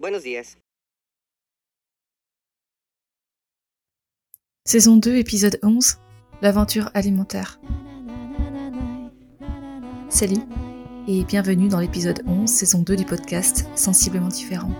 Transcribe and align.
Buenos 0.00 0.22
días. 0.22 0.56
Saison 4.64 4.96
2, 4.96 5.16
épisode 5.16 5.58
11, 5.62 5.98
l'aventure 6.40 6.90
alimentaire. 6.94 7.60
Salut 10.08 10.40
et 11.06 11.22
bienvenue 11.24 11.68
dans 11.68 11.80
l'épisode 11.80 12.22
11, 12.26 12.48
saison 12.48 12.80
2 12.80 12.96
du 12.96 13.04
podcast 13.04 13.66
Sensiblement 13.74 14.28
différent. 14.28 14.72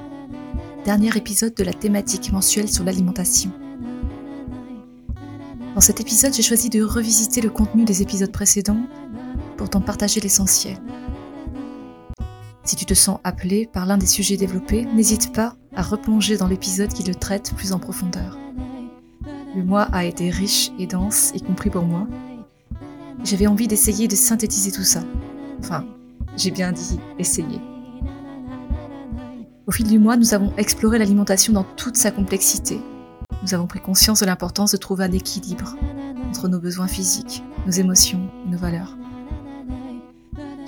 Dernier 0.86 1.14
épisode 1.14 1.52
de 1.52 1.64
la 1.64 1.74
thématique 1.74 2.32
mensuelle 2.32 2.70
sur 2.70 2.84
l'alimentation. 2.84 3.52
Dans 5.74 5.82
cet 5.82 6.00
épisode, 6.00 6.32
j'ai 6.32 6.42
choisi 6.42 6.70
de 6.70 6.82
revisiter 6.82 7.42
le 7.42 7.50
contenu 7.50 7.84
des 7.84 8.00
épisodes 8.00 8.32
précédents 8.32 8.86
pour 9.58 9.68
t'en 9.68 9.82
partager 9.82 10.22
l'essentiel. 10.22 10.78
Si 12.70 12.76
tu 12.76 12.86
te 12.86 12.94
sens 12.94 13.18
appelé 13.24 13.66
par 13.66 13.84
l'un 13.84 13.98
des 13.98 14.06
sujets 14.06 14.36
développés, 14.36 14.84
n'hésite 14.94 15.34
pas 15.34 15.56
à 15.74 15.82
replonger 15.82 16.36
dans 16.36 16.46
l'épisode 16.46 16.92
qui 16.92 17.02
le 17.02 17.16
traite 17.16 17.52
plus 17.56 17.72
en 17.72 17.80
profondeur. 17.80 18.38
Le 19.56 19.64
mois 19.64 19.88
a 19.90 20.04
été 20.04 20.30
riche 20.30 20.70
et 20.78 20.86
dense, 20.86 21.32
y 21.34 21.40
compris 21.40 21.68
pour 21.68 21.82
moi. 21.82 22.06
J'avais 23.24 23.48
envie 23.48 23.66
d'essayer 23.66 24.06
de 24.06 24.14
synthétiser 24.14 24.70
tout 24.70 24.84
ça. 24.84 25.02
Enfin, 25.58 25.84
j'ai 26.36 26.52
bien 26.52 26.70
dit 26.70 27.00
essayer. 27.18 27.60
Au 29.66 29.72
fil 29.72 29.88
du 29.88 29.98
mois, 29.98 30.16
nous 30.16 30.32
avons 30.32 30.54
exploré 30.56 31.00
l'alimentation 31.00 31.52
dans 31.52 31.64
toute 31.64 31.96
sa 31.96 32.12
complexité. 32.12 32.80
Nous 33.42 33.52
avons 33.52 33.66
pris 33.66 33.80
conscience 33.80 34.20
de 34.20 34.26
l'importance 34.26 34.70
de 34.70 34.76
trouver 34.76 35.02
un 35.02 35.12
équilibre 35.12 35.74
entre 36.28 36.46
nos 36.46 36.60
besoins 36.60 36.86
physiques, 36.86 37.42
nos 37.66 37.72
émotions 37.72 38.30
et 38.46 38.50
nos 38.50 38.58
valeurs. 38.58 38.96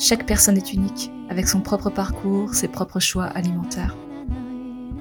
Chaque 0.00 0.27
personne 0.27 0.56
est 0.56 0.73
unique, 0.73 1.12
avec 1.32 1.48
son 1.48 1.62
propre 1.62 1.88
parcours, 1.88 2.54
ses 2.54 2.68
propres 2.68 3.00
choix 3.00 3.24
alimentaires. 3.24 3.96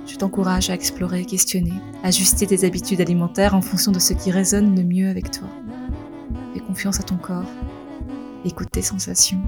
Je 0.07 0.15
t'encourage 0.15 0.69
à 0.69 0.73
explorer, 0.73 1.25
questionner, 1.25 1.73
ajuster 2.03 2.47
tes 2.47 2.65
habitudes 2.65 3.01
alimentaires 3.01 3.53
en 3.53 3.59
fonction 3.59 3.91
de 3.91 3.99
ce 3.99 4.13
qui 4.13 4.31
résonne 4.31 4.73
le 4.73 4.85
mieux 4.85 5.09
avec 5.09 5.29
toi. 5.29 5.49
Fais 6.53 6.61
confiance 6.61 7.01
à 7.01 7.03
ton 7.03 7.17
corps, 7.17 7.51
écoute 8.45 8.69
tes 8.71 8.81
sensations 8.81 9.41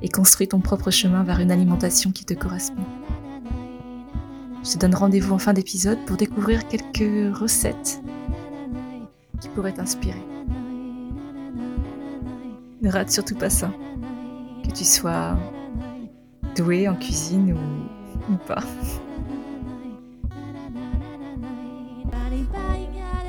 et 0.00 0.08
construis 0.08 0.48
ton 0.48 0.60
propre 0.60 0.90
chemin 0.90 1.24
vers 1.24 1.40
une 1.40 1.50
alimentation 1.50 2.10
qui 2.10 2.24
te 2.24 2.32
correspond. 2.32 2.86
Je 4.64 4.70
te 4.70 4.78
donne 4.78 4.94
rendez-vous 4.94 5.34
en 5.34 5.38
fin 5.38 5.52
d'épisode 5.52 5.98
pour 6.06 6.16
découvrir 6.16 6.66
quelques 6.68 7.36
recettes 7.36 8.00
qui 9.42 9.48
pourraient 9.50 9.74
t'inspirer. 9.74 10.24
Ne 12.80 12.90
rate 12.90 13.10
surtout 13.10 13.36
pas 13.36 13.50
ça 13.50 13.70
que 14.64 14.70
tu 14.70 14.86
sois 14.86 15.36
doué 16.56 16.88
en 16.88 16.94
cuisine 16.94 17.52
ou, 17.52 18.32
ou 18.32 18.36
pas. 18.46 18.62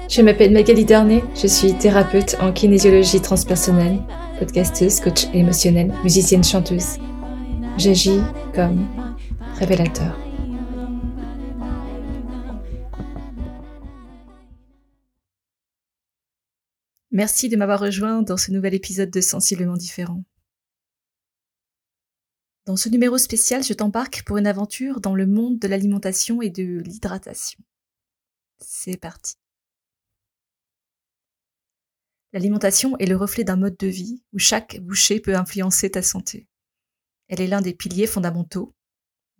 Je 0.09 0.21
m'appelle 0.21 0.51
Magali 0.51 0.83
Darnay, 0.83 1.23
je 1.41 1.47
suis 1.47 1.73
thérapeute 1.73 2.35
en 2.41 2.51
kinésiologie 2.51 3.21
transpersonnelle, 3.21 3.99
podcasteuse, 4.39 4.99
coach 4.99 5.27
émotionnelle, 5.33 5.93
musicienne 6.03 6.43
chanteuse. 6.43 6.97
J'agis 7.77 8.19
comme 8.53 8.85
révélateur. 9.57 10.17
Merci 17.11 17.47
de 17.47 17.55
m'avoir 17.55 17.79
rejoint 17.79 18.21
dans 18.21 18.37
ce 18.37 18.51
nouvel 18.51 18.73
épisode 18.73 19.11
de 19.11 19.21
Sensiblement 19.21 19.77
différent. 19.77 20.23
Dans 22.71 22.77
ce 22.77 22.87
numéro 22.87 23.17
spécial, 23.17 23.65
je 23.65 23.73
t'embarque 23.73 24.23
pour 24.23 24.37
une 24.37 24.47
aventure 24.47 25.01
dans 25.01 25.13
le 25.13 25.27
monde 25.27 25.59
de 25.59 25.67
l'alimentation 25.67 26.41
et 26.41 26.49
de 26.49 26.79
l'hydratation. 26.79 27.59
C'est 28.59 28.95
parti. 28.95 29.35
L'alimentation 32.31 32.97
est 32.97 33.07
le 33.07 33.17
reflet 33.17 33.43
d'un 33.43 33.57
mode 33.57 33.75
de 33.75 33.87
vie 33.87 34.23
où 34.31 34.39
chaque 34.39 34.79
bouchée 34.79 35.19
peut 35.19 35.35
influencer 35.35 35.91
ta 35.91 36.01
santé. 36.01 36.47
Elle 37.27 37.41
est 37.41 37.47
l'un 37.47 37.59
des 37.59 37.73
piliers 37.73 38.07
fondamentaux 38.07 38.73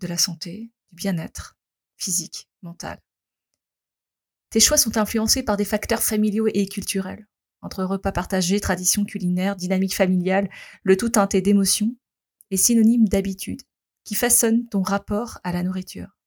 de 0.02 0.08
la 0.08 0.18
santé, 0.18 0.70
du 0.90 0.96
bien-être 0.96 1.56
physique, 1.96 2.50
mental. 2.64 3.00
Tes 4.50 4.60
choix 4.60 4.76
sont 4.76 4.98
influencés 4.98 5.44
par 5.44 5.56
des 5.56 5.64
facteurs 5.64 6.04
familiaux 6.04 6.50
et 6.54 6.68
culturels, 6.68 7.26
entre 7.62 7.86
repas 7.86 8.12
partagés, 8.12 8.60
traditions 8.60 9.06
culinaires, 9.06 9.56
dynamique 9.56 9.96
familiale, 9.96 10.50
le 10.84 10.98
tout 10.98 11.08
teinté 11.08 11.40
d'émotions, 11.40 11.96
est 12.52 12.58
synonyme 12.58 13.08
d'habitude, 13.08 13.62
qui 14.04 14.16
façonne 14.16 14.68
ton 14.68 14.82
rapport 14.82 15.40
à 15.44 15.52
la 15.52 15.64
nourriture. 15.64 16.18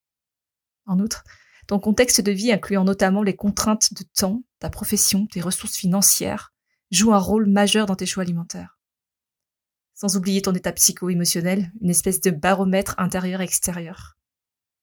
En 0.87 0.99
outre, 0.99 1.25
ton 1.67 1.79
contexte 1.79 2.21
de 2.21 2.33
vie, 2.33 2.53
incluant 2.53 2.85
notamment 2.85 3.23
les 3.23 3.37
contraintes 3.37 3.95
de 3.95 4.05
temps, 4.15 4.43
ta 4.59 4.71
profession, 4.71 5.27
tes 5.27 5.41
ressources 5.41 5.77
financières, 5.77 6.53
joue 6.91 7.15
un 7.15 7.19
rôle 7.19 7.47
majeur 7.47 7.87
dans 7.87 7.97
tes 7.97 8.07
choix 8.07 8.23
alimentaires. 8.23 8.79
Sans 9.95 10.17
oublier 10.17 10.43
ton 10.43 10.53
état 10.53 10.73
psycho-émotionnel, 10.73 11.73
une 11.81 11.91
espèce 11.91 12.21
de 12.21 12.31
baromètre 12.31 12.95
intérieur-extérieur. 12.99 14.17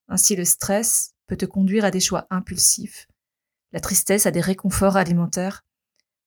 Ainsi, 0.08 0.36
le 0.36 0.46
stress 0.46 1.14
peut 1.28 1.38
te 1.38 1.46
conduire 1.46 1.86
à 1.86 1.92
des 1.92 2.00
choix 2.00 2.28
impulsifs, 2.30 3.08
la 3.72 3.80
tristesse 3.80 4.26
à 4.26 4.32
des 4.32 4.42
réconforts 4.42 4.98
alimentaires, 4.98 5.64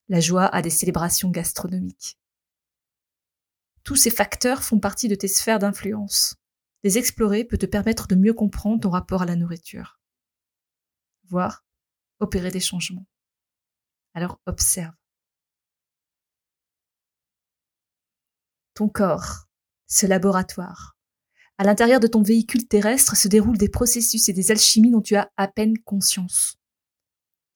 la 0.09 0.21
joie 0.21 0.47
à 0.47 0.63
des 0.63 0.71
célébrations 0.71 1.31
gastronomiques. 1.31 2.19
Tous 3.85 3.97
ces 3.97 4.11
facteurs 4.11 4.63
font 4.63 4.81
partie 4.81 5.09
de 5.09 5.15
tes 5.15 5.29
sphères 5.29 5.59
d'influence. 5.59 6.37
Les 6.83 6.97
explorer 6.97 7.45
peut 7.45 7.59
te 7.59 7.67
permettre 7.67 8.09
de 8.09 8.15
mieux 8.15 8.33
comprendre 8.33 8.81
ton 8.81 8.91
rapport 8.91 9.23
à 9.23 9.27
la 9.27 9.37
nourriture. 9.37 10.01
Voire 11.29 11.65
opérer 12.19 12.51
des 12.51 12.61
changements. 12.61 13.07
Alors 14.15 14.41
observe. 14.47 14.95
Ton 18.73 18.89
corps, 18.89 19.47
ce 19.87 20.07
laboratoire. 20.07 20.97
À 21.59 21.65
l'intérieur 21.65 22.01
de 22.01 22.07
ton 22.07 22.23
véhicule 22.23 22.67
terrestre 22.67 23.17
se 23.17 23.29
déroulent 23.29 23.59
des 23.59 23.69
processus 23.69 24.29
et 24.29 24.33
des 24.33 24.51
alchimies 24.51 24.91
dont 24.91 25.03
tu 25.03 25.15
as 25.15 25.31
à 25.37 25.47
peine 25.47 25.79
conscience. 25.79 26.57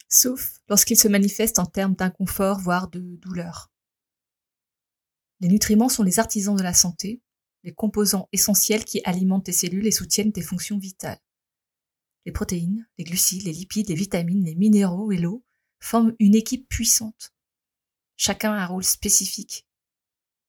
Sauf 0.08 0.58
lorsqu'ils 0.68 0.98
se 0.98 1.08
manifestent 1.08 1.58
en 1.58 1.66
termes 1.66 1.94
d'inconfort, 1.94 2.60
voire 2.60 2.88
de 2.88 3.00
douleur. 3.16 3.70
Les 5.40 5.48
nutriments 5.48 5.88
sont 5.88 6.02
les 6.02 6.18
artisans 6.18 6.56
de 6.56 6.62
la 6.62 6.74
santé, 6.74 7.22
les 7.64 7.72
composants 7.72 8.28
essentiels 8.32 8.84
qui 8.84 9.00
alimentent 9.04 9.44
tes 9.44 9.52
cellules 9.52 9.86
et 9.86 9.92
soutiennent 9.92 10.32
tes 10.32 10.42
fonctions 10.42 10.78
vitales. 10.78 11.20
Les 12.26 12.32
protéines, 12.32 12.88
les 12.98 13.04
glucides, 13.04 13.44
les 13.44 13.52
lipides, 13.52 13.88
les 13.88 13.94
vitamines, 13.94 14.44
les 14.44 14.54
minéraux 14.54 15.12
et 15.12 15.18
l'eau 15.18 15.44
forment 15.80 16.14
une 16.18 16.34
équipe 16.34 16.68
puissante. 16.68 17.32
Chacun 18.16 18.52
a 18.52 18.64
un 18.64 18.66
rôle 18.66 18.84
spécifique, 18.84 19.66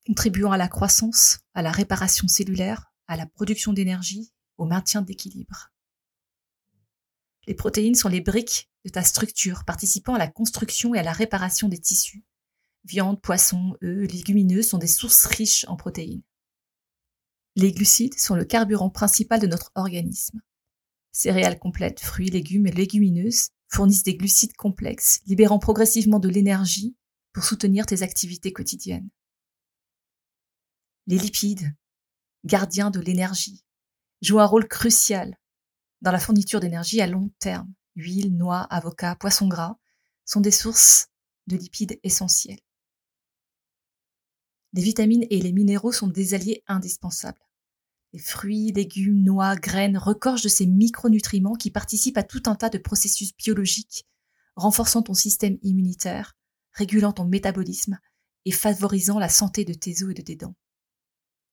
contribuant 0.06 0.52
à 0.52 0.58
la 0.58 0.68
croissance, 0.68 1.40
à 1.54 1.62
la 1.62 1.72
réparation 1.72 2.28
cellulaire, 2.28 2.92
à 3.08 3.16
la 3.16 3.28
production 3.28 3.74
d'énergie, 3.74 4.34
au 4.58 4.66
maintien 4.66 5.02
d'équilibre. 5.02 5.72
Les 7.48 7.54
protéines 7.54 7.96
sont 7.96 8.10
les 8.10 8.22
briques 8.22 8.70
de 8.86 8.90
ta 8.90 9.04
structure, 9.04 9.66
participant 9.66 10.16
à 10.16 10.20
la 10.20 10.28
construction 10.28 10.94
et 10.96 11.00
à 11.00 11.04
la 11.04 11.14
réparation 11.14 11.70
des 11.70 11.80
tissus, 11.80 12.24
Viande, 12.86 13.22
poisson, 13.22 13.76
œufs, 13.84 14.12
légumineuses 14.12 14.70
sont 14.70 14.78
des 14.78 14.88
sources 14.88 15.26
riches 15.26 15.66
en 15.68 15.76
protéines. 15.76 16.24
Les 17.56 17.72
glucides 17.72 18.18
sont 18.18 18.36
le 18.36 18.46
carburant 18.46 18.90
principal 18.90 19.40
de 19.40 19.48
notre 19.48 19.72
organisme. 19.76 20.42
Céréales 21.12 21.60
complètes, 21.60 22.00
fruits, 22.00 22.30
légumes 22.30 22.68
et 22.68 22.72
légumineuses 22.72 23.50
fournissent 23.68 24.04
des 24.04 24.16
glucides 24.16 24.56
complexes, 24.56 25.22
libérant 25.26 25.60
progressivement 25.60 26.20
de 26.20 26.30
l'énergie 26.30 26.96
pour 27.34 27.44
soutenir 27.44 27.86
tes 27.86 28.02
activités 28.02 28.54
quotidiennes. 28.54 29.10
Les 31.08 31.18
lipides, 31.18 31.76
gardiens 32.46 32.92
de 32.92 33.00
l'énergie, 33.00 33.64
jouent 34.22 34.40
un 34.40 34.46
rôle 34.46 34.68
crucial 34.68 35.38
dans 36.02 36.12
la 36.12 36.20
fourniture 36.20 36.60
d'énergie 36.60 37.02
à 37.02 37.08
long 37.08 37.32
terme. 37.40 37.74
Huile, 37.96 38.36
noix, 38.38 38.62
avocats, 38.62 39.16
poissons 39.16 39.48
gras 39.48 39.78
sont 40.26 40.42
des 40.42 40.52
sources 40.52 41.08
de 41.48 41.58
lipides 41.58 42.00
essentiels. 42.04 42.60
Les 44.74 44.82
vitamines 44.82 45.26
et 45.30 45.42
les 45.42 45.52
minéraux 45.52 45.92
sont 45.92 46.08
des 46.08 46.34
alliés 46.34 46.64
indispensables. 46.68 47.42
Les 48.14 48.20
fruits, 48.20 48.72
légumes, 48.72 49.24
noix, 49.24 49.56
graines 49.56 49.98
recordent 49.98 50.42
de 50.42 50.50
ces 50.50 50.66
micronutriments 50.66 51.56
qui 51.56 51.72
participent 51.72 52.18
à 52.18 52.24
tout 52.24 52.44
un 52.46 52.56
tas 52.56 52.70
de 52.70 52.78
processus 52.78 53.36
biologiques, 53.36 54.06
renforçant 54.56 55.04
ton 55.04 55.14
système 55.14 55.58
immunitaire, 55.62 56.36
régulant 56.74 57.12
ton 57.12 57.26
métabolisme 57.26 58.00
et 58.46 58.52
favorisant 58.52 59.20
la 59.20 59.30
santé 59.30 59.66
de 59.66 59.74
tes 59.74 60.04
os 60.04 60.12
et 60.12 60.16
de 60.16 60.22
tes 60.22 60.36
dents. 60.36 60.56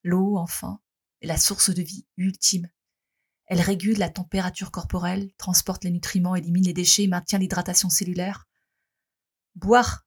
L'eau, 0.02 0.36
enfin, 0.38 0.80
est 1.20 1.26
la 1.26 1.36
source 1.36 1.70
de 1.70 1.82
vie 1.82 2.06
ultime. 2.16 2.69
Elle 3.46 3.60
régule 3.60 3.98
la 3.98 4.08
température 4.08 4.70
corporelle, 4.70 5.30
transporte 5.36 5.84
les 5.84 5.90
nutriments, 5.90 6.36
élimine 6.36 6.64
les 6.64 6.72
déchets 6.72 7.04
et 7.04 7.08
maintient 7.08 7.38
l'hydratation 7.38 7.90
cellulaire. 7.90 8.48
Boire 9.54 10.06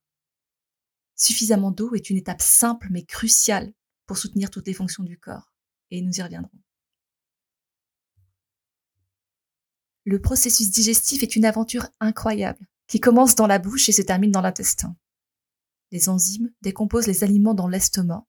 Suffisamment 1.19 1.71
d'eau 1.71 1.94
est 1.95 2.10
une 2.10 2.16
étape 2.16 2.42
simple 2.42 2.88
mais 2.92 3.04
cruciale 3.04 3.74
pour 4.06 4.18
soutenir 4.18 4.50
toutes 4.50 4.68
les 4.68 4.74
fonctions 4.74 5.04
du 5.04 5.19
corps, 5.19 5.51
et 5.92 6.01
nous 6.01 6.18
y 6.18 6.21
reviendrons. 6.21 6.57
Le 10.06 10.21
processus 10.21 10.71
digestif 10.71 11.21
est 11.21 11.36
une 11.36 11.44
aventure 11.44 11.88
incroyable 12.00 12.66
qui 12.88 13.01
commence 13.01 13.36
dans 13.36 13.48
la 13.48 13.60
bouche 13.60 13.89
et 13.89 13.92
se 13.92 14.01
termine 14.01 14.31
dans 14.31 14.42
l'intestin. 14.42 14.95
Les 15.92 16.07
enzymes 16.07 16.51
décomposent 16.62 17.06
les 17.07 17.25
aliments 17.25 17.54
dans 17.54 17.68
l'estomac, 17.68 18.25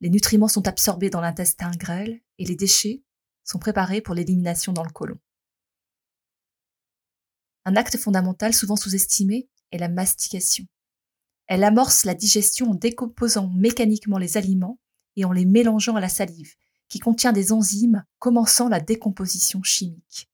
les 0.00 0.10
nutriments 0.10 0.48
sont 0.48 0.68
absorbés 0.68 1.10
dans 1.10 1.22
l'intestin 1.22 1.70
grêle 1.70 2.20
et 2.36 2.44
les 2.44 2.56
déchets 2.56 3.02
sont 3.42 3.58
préparés 3.58 4.02
pour 4.02 4.14
l'élimination 4.14 4.74
dans 4.74 4.84
le 4.84 4.92
côlon. 4.92 5.18
Un 7.64 7.74
acte 7.74 7.96
fondamental 7.96 8.52
souvent 8.52 8.76
sous-estimé 8.76 9.48
est 9.72 9.78
la 9.78 9.88
mastication. 9.88 10.66
Elle 11.48 11.64
amorce 11.64 12.04
la 12.04 12.14
digestion 12.14 12.70
en 12.70 12.74
décomposant 12.74 13.48
mécaniquement 13.48 14.18
les 14.18 14.36
aliments 14.36 14.78
et 15.16 15.24
en 15.24 15.32
les 15.32 15.46
mélangeant 15.46 15.96
à 15.96 16.00
la 16.00 16.10
salive, 16.10 16.54
qui 16.88 16.98
contient 16.98 17.32
des 17.32 17.52
enzymes 17.52 18.04
commençant 18.18 18.68
la 18.68 18.80
décomposition 18.80 19.62
chimique. 19.62 20.30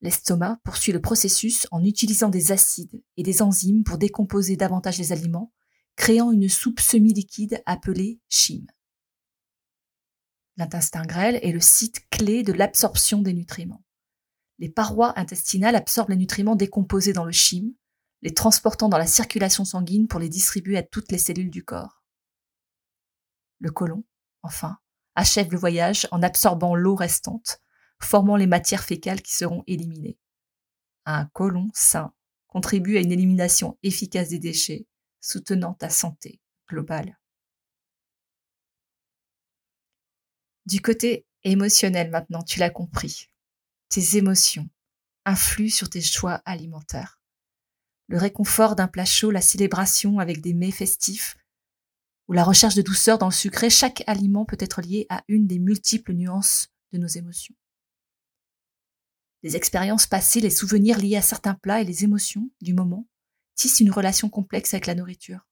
L'estomac 0.00 0.58
poursuit 0.64 0.92
le 0.92 1.00
processus 1.00 1.66
en 1.70 1.84
utilisant 1.84 2.30
des 2.30 2.52
acides 2.52 3.02
et 3.16 3.22
des 3.22 3.42
enzymes 3.42 3.84
pour 3.84 3.98
décomposer 3.98 4.56
davantage 4.56 4.98
les 4.98 5.12
aliments, 5.12 5.52
créant 5.96 6.32
une 6.32 6.48
soupe 6.48 6.80
semi-liquide 6.80 7.62
appelée 7.66 8.20
chyme. 8.28 8.66
L'intestin 10.56 11.04
grêle 11.04 11.38
est 11.42 11.52
le 11.52 11.60
site 11.60 12.08
clé 12.10 12.42
de 12.42 12.52
l'absorption 12.52 13.22
des 13.22 13.32
nutriments. 13.32 13.82
Les 14.58 14.68
parois 14.68 15.18
intestinales 15.18 15.76
absorbent 15.76 16.10
les 16.10 16.16
nutriments 16.16 16.56
décomposés 16.56 17.12
dans 17.12 17.24
le 17.24 17.32
chyme, 17.32 17.72
les 18.24 18.32
transportant 18.32 18.88
dans 18.88 18.98
la 18.98 19.06
circulation 19.06 19.66
sanguine 19.66 20.08
pour 20.08 20.18
les 20.18 20.30
distribuer 20.30 20.78
à 20.78 20.82
toutes 20.82 21.12
les 21.12 21.18
cellules 21.18 21.50
du 21.50 21.62
corps. 21.62 22.02
Le 23.60 23.70
côlon, 23.70 24.02
enfin, 24.42 24.78
achève 25.14 25.52
le 25.52 25.58
voyage 25.58 26.08
en 26.10 26.22
absorbant 26.22 26.74
l'eau 26.74 26.94
restante, 26.94 27.60
formant 28.00 28.36
les 28.36 28.46
matières 28.46 28.82
fécales 28.82 29.20
qui 29.20 29.34
seront 29.34 29.62
éliminées. 29.66 30.18
Un 31.04 31.26
côlon 31.26 31.68
sain 31.74 32.14
contribue 32.48 32.96
à 32.96 33.00
une 33.00 33.12
élimination 33.12 33.78
efficace 33.82 34.30
des 34.30 34.38
déchets, 34.38 34.86
soutenant 35.20 35.74
ta 35.74 35.90
santé 35.90 36.40
globale. 36.66 37.18
Du 40.64 40.80
côté 40.80 41.26
émotionnel 41.42 42.10
maintenant, 42.10 42.42
tu 42.42 42.58
l'as 42.58 42.70
compris. 42.70 43.28
Tes 43.90 44.16
émotions 44.16 44.70
influent 45.26 45.68
sur 45.68 45.90
tes 45.90 46.00
choix 46.00 46.40
alimentaires. 46.46 47.18
Le 48.08 48.18
réconfort 48.18 48.76
d'un 48.76 48.88
plat 48.88 49.04
chaud, 49.04 49.30
la 49.30 49.40
célébration 49.40 50.18
avec 50.18 50.40
des 50.40 50.54
mets 50.54 50.70
festifs, 50.70 51.36
ou 52.28 52.32
la 52.32 52.44
recherche 52.44 52.74
de 52.74 52.82
douceur 52.82 53.18
dans 53.18 53.28
le 53.28 53.32
sucré, 53.32 53.70
chaque 53.70 54.02
aliment 54.06 54.44
peut 54.44 54.56
être 54.60 54.80
lié 54.80 55.06
à 55.08 55.22
une 55.28 55.46
des 55.46 55.58
multiples 55.58 56.12
nuances 56.12 56.68
de 56.92 56.98
nos 56.98 57.06
émotions. 57.06 57.54
Les 59.42 59.56
expériences 59.56 60.06
passées, 60.06 60.40
les 60.40 60.50
souvenirs 60.50 60.98
liés 60.98 61.16
à 61.16 61.22
certains 61.22 61.54
plats 61.54 61.82
et 61.82 61.84
les 61.84 62.04
émotions 62.04 62.50
du 62.62 62.72
moment 62.72 63.06
tissent 63.54 63.80
une 63.80 63.90
relation 63.90 64.30
complexe 64.30 64.72
avec 64.72 64.86
la 64.86 64.94
nourriture. 64.94 65.46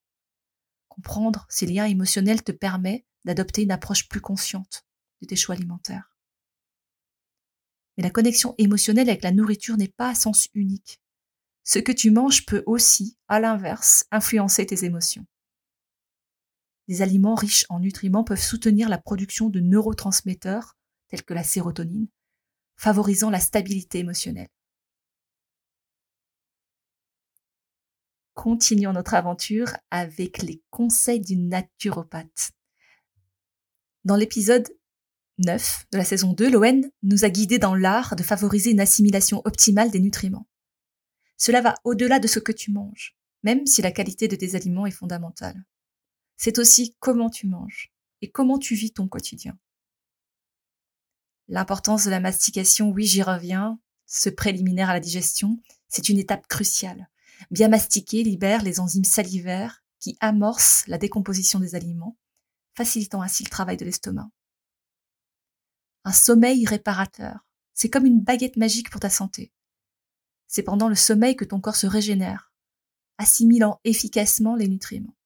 Comprendre 0.89 1.47
ces 1.51 1.67
liens 1.67 1.85
émotionnels 1.85 2.43
te 2.43 2.53
permet 2.53 3.05
d'adopter 3.25 3.63
une 3.63 3.71
approche 3.71 4.09
plus 4.09 4.21
consciente 4.21 4.87
de 5.21 5.27
tes 5.27 5.37
choix 5.37 5.55
alimentaires. 5.55 6.17
Mais 7.97 8.03
la 8.03 8.11
connexion 8.11 8.55
émotionnelle 8.57 9.11
avec 9.11 9.23
la 9.23 9.31
nourriture 9.31 9.77
n'est 9.77 9.89
pas 9.89 10.09
à 10.09 10.15
sens 10.15 10.49
unique. 10.55 11.02
Ce 11.65 11.79
que 11.79 11.93
tu 11.93 12.11
manges 12.11 12.45
peut 12.45 12.63
aussi, 12.67 13.17
à 13.29 13.41
l'inverse, 13.41 14.05
influencer 14.11 14.67
tes 14.67 14.85
émotions. 14.85 15.25
Des 16.89 17.03
aliments 17.03 17.37
riches 17.37 17.67
en 17.69 17.79
nutriments 17.79 18.25
peuvent 18.25 18.41
soutenir 18.41 18.89
la 18.89 18.99
production 18.99 19.49
de 19.49 19.61
neurotransmetteurs 19.61 20.77
tels 21.09 21.23
que 21.23 21.35
la 21.35 21.45
sérotonine, 21.45 22.09
favorisant 22.77 23.31
la 23.31 23.39
stabilité 23.39 23.99
émotionnelle. 23.99 24.49
Continuons 28.35 28.93
notre 28.93 29.15
aventure 29.15 29.77
avec 29.91 30.43
les 30.43 30.63
conseils 30.71 31.21
d'une 31.21 31.49
naturopathe. 31.49 32.51
Dans 34.05 34.17
l'épisode 34.17 34.69
9 35.39 35.87
de 35.93 35.99
la 35.99 36.05
saison 36.05 36.33
2, 36.33 36.51
Loen 36.51 36.91
nous 37.03 37.25
a 37.25 37.31
guidés 37.31 37.59
dans 37.59 37.75
l'art 37.75 38.17
de 38.17 38.23
favoriser 38.23 38.71
une 38.71 38.81
assimilation 38.81 39.43
optimale 39.45 39.91
des 39.91 40.01
nutriments. 40.01 40.47
Cela 41.43 41.61
va 41.61 41.75
au-delà 41.83 42.21
de 42.21 42.29
ce 42.29 42.39
que 42.39 42.53
tu 42.53 42.71
manges, 42.71 43.17
même 43.43 43.67
si 43.67 43.83
la 43.83 43.91
qualité 43.91 44.29
de 44.29 44.37
tes 44.37 44.55
aliments 44.55 44.87
est 44.87 44.93
fondamentale. 44.93 45.65
C'est 46.37 46.57
aussi 46.57 46.95
comment 47.01 47.31
tu 47.31 47.49
manges 47.49 47.93
et 48.21 48.31
comment 48.31 48.59
tu 48.59 48.77
vis 48.77 48.93
ton 48.93 49.09
quotidien. 49.09 49.59
L'importance 51.49 52.05
de 52.05 52.11
la 52.11 52.21
mastication, 52.21 52.91
oui, 52.91 53.07
j'y 53.07 53.25
reviens. 53.25 53.81
Ce 54.07 54.29
préliminaire 54.31 54.89
à 54.89 54.93
la 54.93 55.01
digestion, 55.01 55.61
c'est 55.89 56.09
une 56.09 56.21
étape 56.21 56.47
cruciale. 56.47 57.11
Bien 57.51 57.67
mastiquer 57.67 58.23
libère 58.23 58.63
les 58.63 58.79
enzymes 58.79 59.03
salivaires 59.03 59.83
qui 59.99 60.17
amorcent 60.21 60.87
la 60.87 60.97
décomposition 60.97 61.59
des 61.59 61.75
aliments, 61.75 62.17
facilitant 62.77 63.21
ainsi 63.21 63.43
le 63.43 63.51
travail 63.51 63.77
de 63.77 63.85
l'estomac. 63.85 64.31
Un 66.05 66.13
sommeil 66.13 66.65
réparateur, 66.67 67.45
c'est 67.75 67.91
comme 67.91 68.07
une 68.07 68.21
baguette 68.21 68.57
magique 68.57 68.91
pour 68.91 69.01
ta 69.01 69.11
santé. 69.11 69.53
C'est 70.55 70.63
pendant 70.63 70.91
le 70.91 70.95
sommeil 70.95 71.35
que 71.35 71.47
ton 71.47 71.61
corps 71.61 71.77
se 71.77 71.87
régénère, 71.87 72.53
assimilant 73.17 73.81
efficacement 73.85 74.55
les 74.55 74.69
nutriments. 74.69 75.17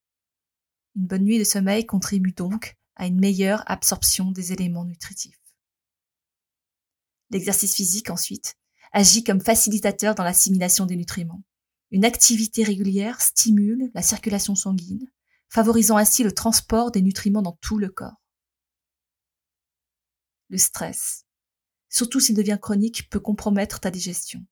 Une 0.94 1.08
bonne 1.08 1.24
nuit 1.24 1.40
de 1.40 1.44
sommeil 1.44 1.84
contribue 1.84 2.30
donc 2.30 2.76
à 2.94 3.08
une 3.08 3.18
meilleure 3.18 3.68
absorption 3.68 4.30
des 4.30 4.52
éléments 4.52 4.84
nutritifs. 4.84 5.42
L'exercice 7.30 7.74
physique, 7.74 8.08
ensuite, 8.08 8.54
agit 8.92 9.24
comme 9.24 9.40
facilitateur 9.40 10.14
dans 10.14 10.22
l'assimilation 10.22 10.86
des 10.86 10.94
nutriments. 10.94 11.42
Une 11.90 12.04
activité 12.04 12.62
régulière 12.62 13.20
stimule 13.20 13.90
la 13.94 14.02
circulation 14.02 14.54
sanguine, 14.54 15.10
favorisant 15.48 15.96
ainsi 15.96 16.22
le 16.22 16.30
transport 16.30 16.92
des 16.92 17.02
nutriments 17.02 17.42
dans 17.42 17.58
tout 17.60 17.78
le 17.78 17.88
corps. 17.88 18.22
Le 20.50 20.58
stress, 20.58 21.24
surtout 21.88 22.20
s'il 22.20 22.36
devient 22.36 22.60
chronique, 22.62 23.10
peut 23.10 23.18
compromettre 23.18 23.80
ta 23.80 23.90
digestion 23.90 24.46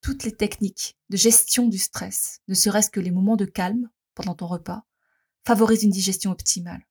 toutes 0.00 0.24
les 0.24 0.34
techniques 0.34 0.96
de 1.08 1.16
gestion 1.16 1.68
du 1.68 1.78
stress, 1.78 2.40
ne 2.48 2.54
serait-ce 2.54 2.90
que 2.90 3.00
les 3.00 3.10
moments 3.10 3.36
de 3.36 3.44
calme 3.44 3.90
pendant 4.14 4.34
ton 4.34 4.46
repas, 4.46 4.84
favorisent 5.46 5.84
une 5.84 5.90
digestion 5.90 6.30
optimale. 6.30 6.86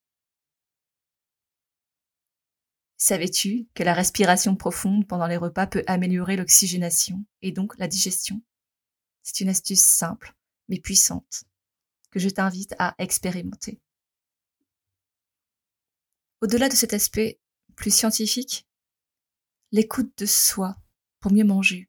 Savais-tu 2.97 3.67
que 3.73 3.83
la 3.83 3.93
respiration 3.93 4.55
profonde 4.55 5.07
pendant 5.07 5.27
les 5.27 5.37
repas 5.37 5.67
peut 5.67 5.83
améliorer 5.87 6.35
l'oxygénation 6.35 7.23
et 7.41 7.51
donc 7.51 7.77
la 7.77 7.87
digestion? 7.87 8.41
C'est 9.23 9.39
une 9.41 9.49
astuce 9.49 9.81
simple 9.81 10.35
mais 10.67 10.79
puissante 10.79 11.45
que 12.11 12.19
je 12.19 12.29
t'invite 12.29 12.75
à 12.79 12.95
expérimenter. 12.97 13.79
Au-delà 16.41 16.69
de 16.69 16.75
cet 16.75 16.93
aspect 16.93 17.39
plus 17.75 17.95
scientifique, 17.95 18.67
l'écoute 19.71 20.17
de 20.17 20.25
soi 20.25 20.75
pour 21.19 21.31
mieux 21.31 21.43
manger 21.43 21.88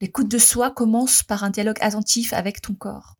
L'écoute 0.00 0.28
de 0.28 0.38
soi 0.38 0.70
commence 0.70 1.24
par 1.24 1.42
un 1.42 1.50
dialogue 1.50 1.78
attentif 1.80 2.32
avec 2.32 2.62
ton 2.62 2.74
corps. 2.74 3.16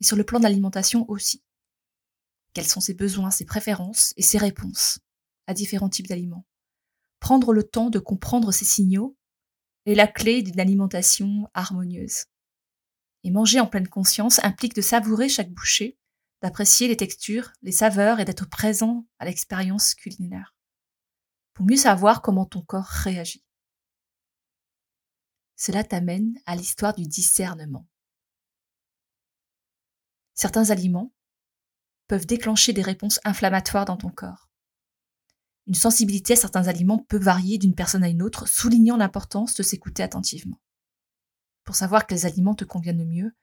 Et 0.00 0.04
sur 0.04 0.16
le 0.16 0.24
plan 0.24 0.38
de 0.38 0.42
l'alimentation 0.42 1.08
aussi. 1.08 1.44
Quels 2.52 2.66
sont 2.66 2.80
ses 2.80 2.94
besoins, 2.94 3.30
ses 3.30 3.44
préférences 3.44 4.12
et 4.16 4.22
ses 4.22 4.38
réponses 4.38 4.98
à 5.46 5.54
différents 5.54 5.88
types 5.88 6.08
d'aliments? 6.08 6.46
Prendre 7.20 7.52
le 7.52 7.62
temps 7.62 7.90
de 7.90 8.00
comprendre 8.00 8.50
ces 8.50 8.64
signaux 8.64 9.16
est 9.86 9.94
la 9.94 10.08
clé 10.08 10.42
d'une 10.42 10.58
alimentation 10.58 11.48
harmonieuse. 11.54 12.24
Et 13.22 13.30
manger 13.30 13.60
en 13.60 13.66
pleine 13.66 13.88
conscience 13.88 14.42
implique 14.42 14.74
de 14.74 14.82
savourer 14.82 15.28
chaque 15.28 15.52
bouchée, 15.52 15.96
d'apprécier 16.42 16.88
les 16.88 16.96
textures, 16.96 17.52
les 17.62 17.72
saveurs 17.72 18.18
et 18.18 18.24
d'être 18.24 18.48
présent 18.48 19.06
à 19.20 19.26
l'expérience 19.26 19.94
culinaire. 19.94 20.54
Pour 21.52 21.66
mieux 21.66 21.76
savoir 21.76 22.20
comment 22.20 22.46
ton 22.46 22.62
corps 22.62 22.84
réagit. 22.84 23.43
Cela 25.56 25.84
t'amène 25.84 26.38
à 26.46 26.56
l'histoire 26.56 26.94
du 26.94 27.06
discernement. 27.06 27.86
Certains 30.34 30.70
aliments 30.70 31.12
peuvent 32.08 32.26
déclencher 32.26 32.72
des 32.72 32.82
réponses 32.82 33.20
inflammatoires 33.24 33.84
dans 33.84 33.96
ton 33.96 34.10
corps. 34.10 34.50
Une 35.66 35.74
sensibilité 35.74 36.34
à 36.34 36.36
certains 36.36 36.68
aliments 36.68 36.98
peut 36.98 37.18
varier 37.18 37.56
d'une 37.56 37.74
personne 37.74 38.04
à 38.04 38.08
une 38.08 38.22
autre, 38.22 38.46
soulignant 38.46 38.96
l'importance 38.96 39.54
de 39.54 39.62
s'écouter 39.62 40.02
attentivement. 40.02 40.60
Pour 41.64 41.76
savoir 41.76 42.06
quels 42.06 42.26
aliments 42.26 42.54
te 42.54 42.64
conviennent 42.64 42.98
le 42.98 43.06
mieux, 43.06 43.34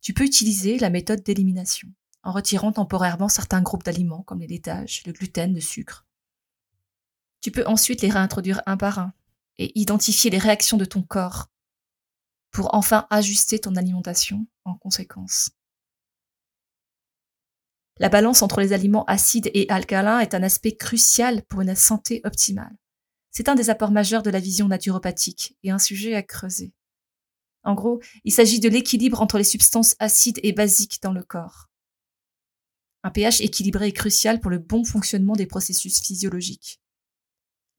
tu 0.00 0.14
peux 0.14 0.24
utiliser 0.24 0.78
la 0.78 0.90
méthode 0.90 1.22
d'élimination, 1.22 1.88
en 2.22 2.32
retirant 2.32 2.72
temporairement 2.72 3.28
certains 3.28 3.62
groupes 3.62 3.84
d'aliments 3.84 4.22
comme 4.22 4.40
les 4.40 4.48
laitages, 4.48 5.02
le 5.06 5.12
gluten, 5.12 5.54
le 5.54 5.60
sucre. 5.60 6.06
Tu 7.40 7.52
peux 7.52 7.66
ensuite 7.66 8.02
les 8.02 8.10
réintroduire 8.10 8.62
un 8.66 8.76
par 8.76 8.98
un, 8.98 9.12
et 9.58 9.78
identifier 9.78 10.30
les 10.30 10.38
réactions 10.38 10.78
de 10.78 10.86
ton 10.86 11.02
corps 11.02 11.49
pour 12.50 12.74
enfin 12.74 13.06
ajuster 13.10 13.58
ton 13.58 13.76
alimentation 13.76 14.46
en 14.64 14.74
conséquence. 14.74 15.50
La 17.98 18.08
balance 18.08 18.42
entre 18.42 18.60
les 18.60 18.72
aliments 18.72 19.04
acides 19.04 19.50
et 19.52 19.68
alcalins 19.68 20.20
est 20.20 20.34
un 20.34 20.42
aspect 20.42 20.74
crucial 20.74 21.42
pour 21.44 21.60
une 21.60 21.74
santé 21.74 22.22
optimale. 22.24 22.74
C'est 23.30 23.48
un 23.48 23.54
des 23.54 23.70
apports 23.70 23.92
majeurs 23.92 24.22
de 24.22 24.30
la 24.30 24.40
vision 24.40 24.68
naturopathique 24.68 25.56
et 25.62 25.70
un 25.70 25.78
sujet 25.78 26.14
à 26.14 26.22
creuser. 26.22 26.72
En 27.62 27.74
gros, 27.74 28.00
il 28.24 28.32
s'agit 28.32 28.58
de 28.58 28.68
l'équilibre 28.68 29.20
entre 29.20 29.36
les 29.36 29.44
substances 29.44 29.96
acides 29.98 30.40
et 30.42 30.52
basiques 30.52 31.00
dans 31.02 31.12
le 31.12 31.22
corps. 31.22 31.68
Un 33.02 33.10
pH 33.10 33.40
équilibré 33.40 33.88
est 33.88 33.92
crucial 33.92 34.40
pour 34.40 34.50
le 34.50 34.58
bon 34.58 34.84
fonctionnement 34.84 35.34
des 35.34 35.46
processus 35.46 36.00
physiologiques. 36.00 36.80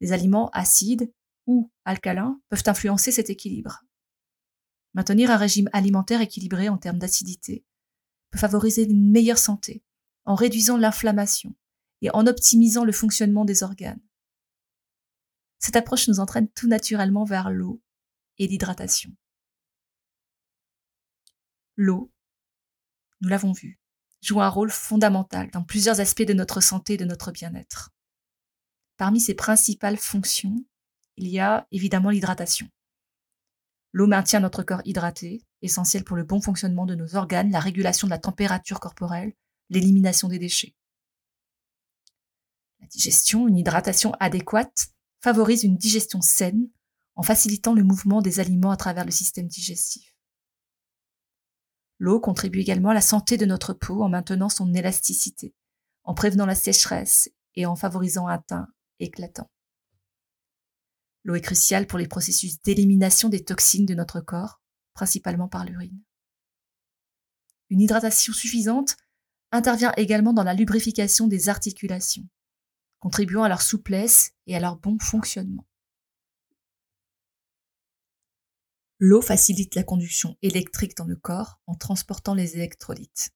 Les 0.00 0.12
aliments 0.12 0.50
acides 0.50 1.12
ou 1.46 1.70
alcalins 1.84 2.40
peuvent 2.48 2.62
influencer 2.66 3.12
cet 3.12 3.30
équilibre. 3.30 3.84
Maintenir 4.94 5.30
un 5.30 5.36
régime 5.36 5.70
alimentaire 5.72 6.20
équilibré 6.20 6.68
en 6.68 6.78
termes 6.78 6.98
d'acidité 6.98 7.64
peut 8.30 8.38
favoriser 8.38 8.84
une 8.84 9.10
meilleure 9.10 9.38
santé 9.38 9.82
en 10.24 10.34
réduisant 10.34 10.76
l'inflammation 10.76 11.54
et 12.02 12.10
en 12.10 12.26
optimisant 12.26 12.84
le 12.84 12.92
fonctionnement 12.92 13.44
des 13.44 13.62
organes. 13.62 14.00
Cette 15.58 15.76
approche 15.76 16.08
nous 16.08 16.20
entraîne 16.20 16.48
tout 16.48 16.68
naturellement 16.68 17.24
vers 17.24 17.50
l'eau 17.50 17.80
et 18.38 18.48
l'hydratation. 18.48 19.12
L'eau, 21.76 22.12
nous 23.20 23.28
l'avons 23.28 23.52
vu, 23.52 23.80
joue 24.20 24.40
un 24.40 24.48
rôle 24.48 24.70
fondamental 24.70 25.50
dans 25.52 25.62
plusieurs 25.62 26.00
aspects 26.00 26.22
de 26.22 26.32
notre 26.32 26.60
santé 26.60 26.94
et 26.94 26.96
de 26.96 27.04
notre 27.04 27.32
bien-être. 27.32 27.90
Parmi 28.96 29.20
ses 29.20 29.34
principales 29.34 29.96
fonctions, 29.96 30.64
il 31.16 31.28
y 31.28 31.38
a 31.38 31.66
évidemment 31.70 32.10
l'hydratation. 32.10 32.68
L'eau 33.92 34.06
maintient 34.06 34.40
notre 34.40 34.62
corps 34.62 34.80
hydraté, 34.86 35.44
essentiel 35.60 36.02
pour 36.02 36.16
le 36.16 36.24
bon 36.24 36.40
fonctionnement 36.40 36.86
de 36.86 36.94
nos 36.94 37.14
organes, 37.14 37.50
la 37.50 37.60
régulation 37.60 38.06
de 38.06 38.10
la 38.10 38.18
température 38.18 38.80
corporelle, 38.80 39.34
l'élimination 39.68 40.28
des 40.28 40.38
déchets. 40.38 40.74
La 42.80 42.86
digestion, 42.86 43.46
une 43.46 43.58
hydratation 43.58 44.12
adéquate, 44.18 44.88
favorise 45.20 45.62
une 45.62 45.76
digestion 45.76 46.20
saine 46.20 46.68
en 47.14 47.22
facilitant 47.22 47.74
le 47.74 47.84
mouvement 47.84 48.22
des 48.22 48.40
aliments 48.40 48.70
à 48.70 48.76
travers 48.76 49.04
le 49.04 49.10
système 49.10 49.46
digestif. 49.46 50.16
L'eau 51.98 52.18
contribue 52.18 52.60
également 52.60 52.88
à 52.88 52.94
la 52.94 53.00
santé 53.00 53.36
de 53.36 53.46
notre 53.46 53.74
peau 53.74 54.02
en 54.02 54.08
maintenant 54.08 54.48
son 54.48 54.72
élasticité, 54.74 55.54
en 56.02 56.14
prévenant 56.14 56.46
la 56.46 56.54
sécheresse 56.54 57.30
et 57.54 57.66
en 57.66 57.76
favorisant 57.76 58.26
un 58.26 58.38
teint 58.38 58.66
éclatant. 58.98 59.51
L'eau 61.24 61.34
est 61.34 61.40
cruciale 61.40 61.86
pour 61.86 61.98
les 61.98 62.08
processus 62.08 62.60
d'élimination 62.62 63.28
des 63.28 63.44
toxines 63.44 63.86
de 63.86 63.94
notre 63.94 64.20
corps, 64.20 64.60
principalement 64.94 65.48
par 65.48 65.64
l'urine. 65.64 66.02
Une 67.70 67.80
hydratation 67.80 68.32
suffisante 68.32 68.96
intervient 69.52 69.92
également 69.96 70.32
dans 70.32 70.42
la 70.42 70.54
lubrification 70.54 71.28
des 71.28 71.48
articulations, 71.48 72.28
contribuant 72.98 73.44
à 73.44 73.48
leur 73.48 73.62
souplesse 73.62 74.32
et 74.46 74.56
à 74.56 74.60
leur 74.60 74.76
bon 74.76 74.98
fonctionnement. 74.98 75.66
L'eau 78.98 79.20
facilite 79.20 79.74
la 79.74 79.82
conduction 79.82 80.36
électrique 80.42 80.96
dans 80.96 81.06
le 81.06 81.16
corps 81.16 81.60
en 81.66 81.74
transportant 81.74 82.34
les 82.34 82.54
électrolytes. 82.54 83.30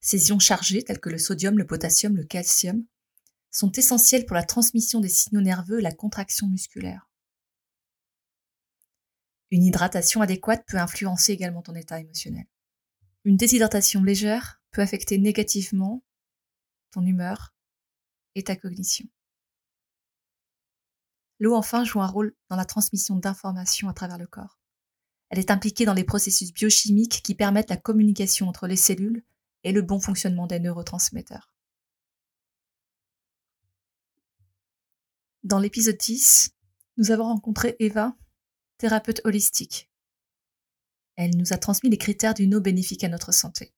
Ces 0.00 0.28
ions 0.28 0.38
chargés, 0.38 0.84
tels 0.84 1.00
que 1.00 1.10
le 1.10 1.18
sodium, 1.18 1.58
le 1.58 1.66
potassium, 1.66 2.16
le 2.16 2.24
calcium, 2.24 2.84
sont 3.54 3.70
essentiels 3.72 4.26
pour 4.26 4.34
la 4.34 4.42
transmission 4.42 5.00
des 5.00 5.08
signaux 5.08 5.40
nerveux 5.40 5.78
et 5.78 5.82
la 5.82 5.92
contraction 5.92 6.48
musculaire. 6.48 7.08
Une 9.52 9.62
hydratation 9.62 10.20
adéquate 10.20 10.64
peut 10.66 10.78
influencer 10.78 11.32
également 11.32 11.62
ton 11.62 11.76
état 11.76 12.00
émotionnel. 12.00 12.46
Une 13.24 13.36
déshydratation 13.36 14.02
légère 14.02 14.60
peut 14.72 14.82
affecter 14.82 15.18
négativement 15.18 16.02
ton 16.90 17.06
humeur 17.06 17.54
et 18.34 18.42
ta 18.42 18.56
cognition. 18.56 19.06
L'eau 21.38 21.54
enfin 21.54 21.84
joue 21.84 22.00
un 22.00 22.08
rôle 22.08 22.34
dans 22.48 22.56
la 22.56 22.64
transmission 22.64 23.14
d'informations 23.14 23.88
à 23.88 23.94
travers 23.94 24.18
le 24.18 24.26
corps. 24.26 24.58
Elle 25.30 25.38
est 25.38 25.52
impliquée 25.52 25.84
dans 25.84 25.94
les 25.94 26.04
processus 26.04 26.52
biochimiques 26.52 27.22
qui 27.22 27.36
permettent 27.36 27.70
la 27.70 27.76
communication 27.76 28.48
entre 28.48 28.66
les 28.66 28.76
cellules 28.76 29.22
et 29.62 29.70
le 29.70 29.82
bon 29.82 30.00
fonctionnement 30.00 30.48
des 30.48 30.58
neurotransmetteurs. 30.58 31.53
Dans 35.44 35.58
l'épisode 35.58 35.98
10, 35.98 36.54
nous 36.96 37.10
avons 37.10 37.24
rencontré 37.24 37.76
Eva, 37.78 38.16
thérapeute 38.78 39.20
holistique. 39.24 39.90
Elle 41.16 41.36
nous 41.36 41.52
a 41.52 41.58
transmis 41.58 41.90
les 41.90 41.98
critères 41.98 42.32
d'une 42.32 42.54
eau 42.54 42.62
bénéfique 42.62 43.04
à 43.04 43.10
notre 43.10 43.30
santé. 43.30 43.74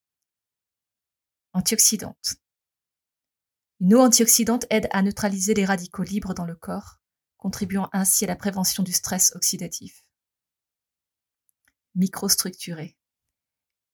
Antioxydante. 1.54 2.36
Une 3.80 3.94
eau 3.94 3.98
antioxydante 3.98 4.66
aide 4.70 4.86
à 4.92 5.02
neutraliser 5.02 5.54
les 5.54 5.64
radicaux 5.64 6.04
libres 6.04 6.34
dans 6.34 6.44
le 6.44 6.54
corps, 6.54 7.00
contribuant 7.36 7.90
ainsi 7.92 8.22
à 8.22 8.28
la 8.28 8.36
prévention 8.36 8.84
du 8.84 8.92
stress 8.92 9.34
oxydatif. 9.34 10.04
Microstructurée. 11.96 12.96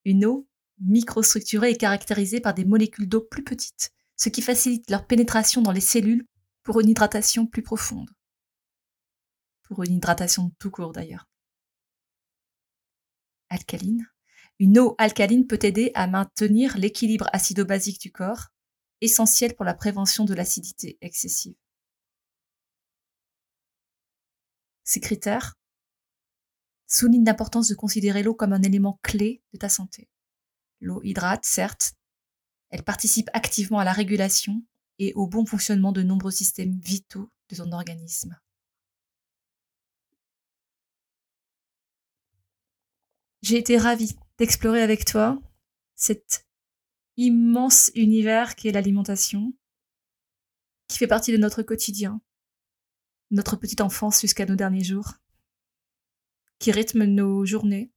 Une 0.05 0.26
eau 0.26 0.47
microstructurée 0.79 1.71
est 1.71 1.81
caractérisée 1.81 2.41
par 2.41 2.52
des 2.52 2.67
molécules 2.67 3.09
d'eau 3.09 3.23
plus 3.23 3.45
petites, 3.45 3.95
ce 4.17 4.29
qui 4.29 4.43
facilite 4.43 4.91
leur 4.91 5.07
pénétration 5.07 5.62
dans 5.62 5.73
les 5.73 5.81
cellules 5.81 6.26
pour 6.62 6.81
une 6.81 6.88
hydratation 6.88 7.47
plus 7.47 7.62
profonde. 7.62 8.11
Pour 9.62 9.83
une 9.83 9.95
hydratation 9.95 10.50
tout 10.59 10.71
court 10.71 10.92
d'ailleurs. 10.92 11.28
Alcaline. 13.49 14.07
Une 14.59 14.78
eau 14.78 14.95
alcaline 14.99 15.47
peut 15.47 15.59
aider 15.62 15.90
à 15.95 16.07
maintenir 16.07 16.76
l'équilibre 16.78 17.28
acido-basique 17.33 18.00
du 18.00 18.12
corps, 18.12 18.49
essentiel 19.00 19.54
pour 19.54 19.64
la 19.64 19.75
prévention 19.75 20.25
de 20.25 20.35
l'acidité 20.35 20.99
excessive. 21.00 21.57
Ces 24.85 25.00
critères 25.00 25.54
soulignent 26.87 27.25
l'importance 27.25 27.69
de 27.69 27.75
considérer 27.75 28.23
l'eau 28.23 28.35
comme 28.35 28.52
un 28.52 28.62
élément 28.62 29.00
clé 29.02 29.42
de 29.52 29.59
ta 29.59 29.69
santé. 29.69 30.09
L'eau 30.81 31.00
hydrate, 31.02 31.45
certes, 31.45 31.95
elle 32.71 32.85
participe 32.85 33.31
activement 33.33 33.78
à 33.78 33.85
la 33.85 33.92
régulation 33.92 34.62
et 35.02 35.12
au 35.14 35.26
bon 35.26 35.44
fonctionnement 35.44 35.90
de 35.90 36.04
nombreux 36.04 36.30
systèmes 36.30 36.78
vitaux 36.78 37.28
de 37.49 37.56
ton 37.56 37.73
organisme. 37.73 38.38
J'ai 43.42 43.59
été 43.59 43.76
ravie 43.78 44.14
d'explorer 44.38 44.80
avec 44.80 45.04
toi 45.04 45.42
cet 45.97 46.47
immense 47.16 47.90
univers 47.97 48.54
qui 48.54 48.68
est 48.68 48.73
l'alimentation, 48.73 49.52
qui 50.87 50.99
fait 50.99 51.09
partie 51.09 51.32
de 51.32 51.37
notre 51.37 51.64
quotidien, 51.64 52.21
notre 53.32 53.56
petite 53.56 53.80
enfance 53.80 54.21
jusqu'à 54.21 54.47
nos 54.47 54.54
derniers 54.54 54.85
jours, 54.85 55.14
qui 56.61 56.71
rythme 56.71 57.06
nos 57.06 57.44
journées 57.44 57.90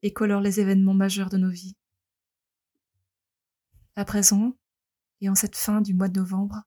et 0.00 0.14
colore 0.14 0.40
les 0.40 0.60
événements 0.60 0.94
majeurs 0.94 1.28
de 1.28 1.36
nos 1.36 1.50
vies. 1.50 1.76
À 3.96 4.06
présent, 4.06 4.56
et 5.20 5.28
en 5.28 5.34
cette 5.34 5.56
fin 5.56 5.80
du 5.80 5.94
mois 5.94 6.08
de 6.08 6.20
novembre, 6.20 6.62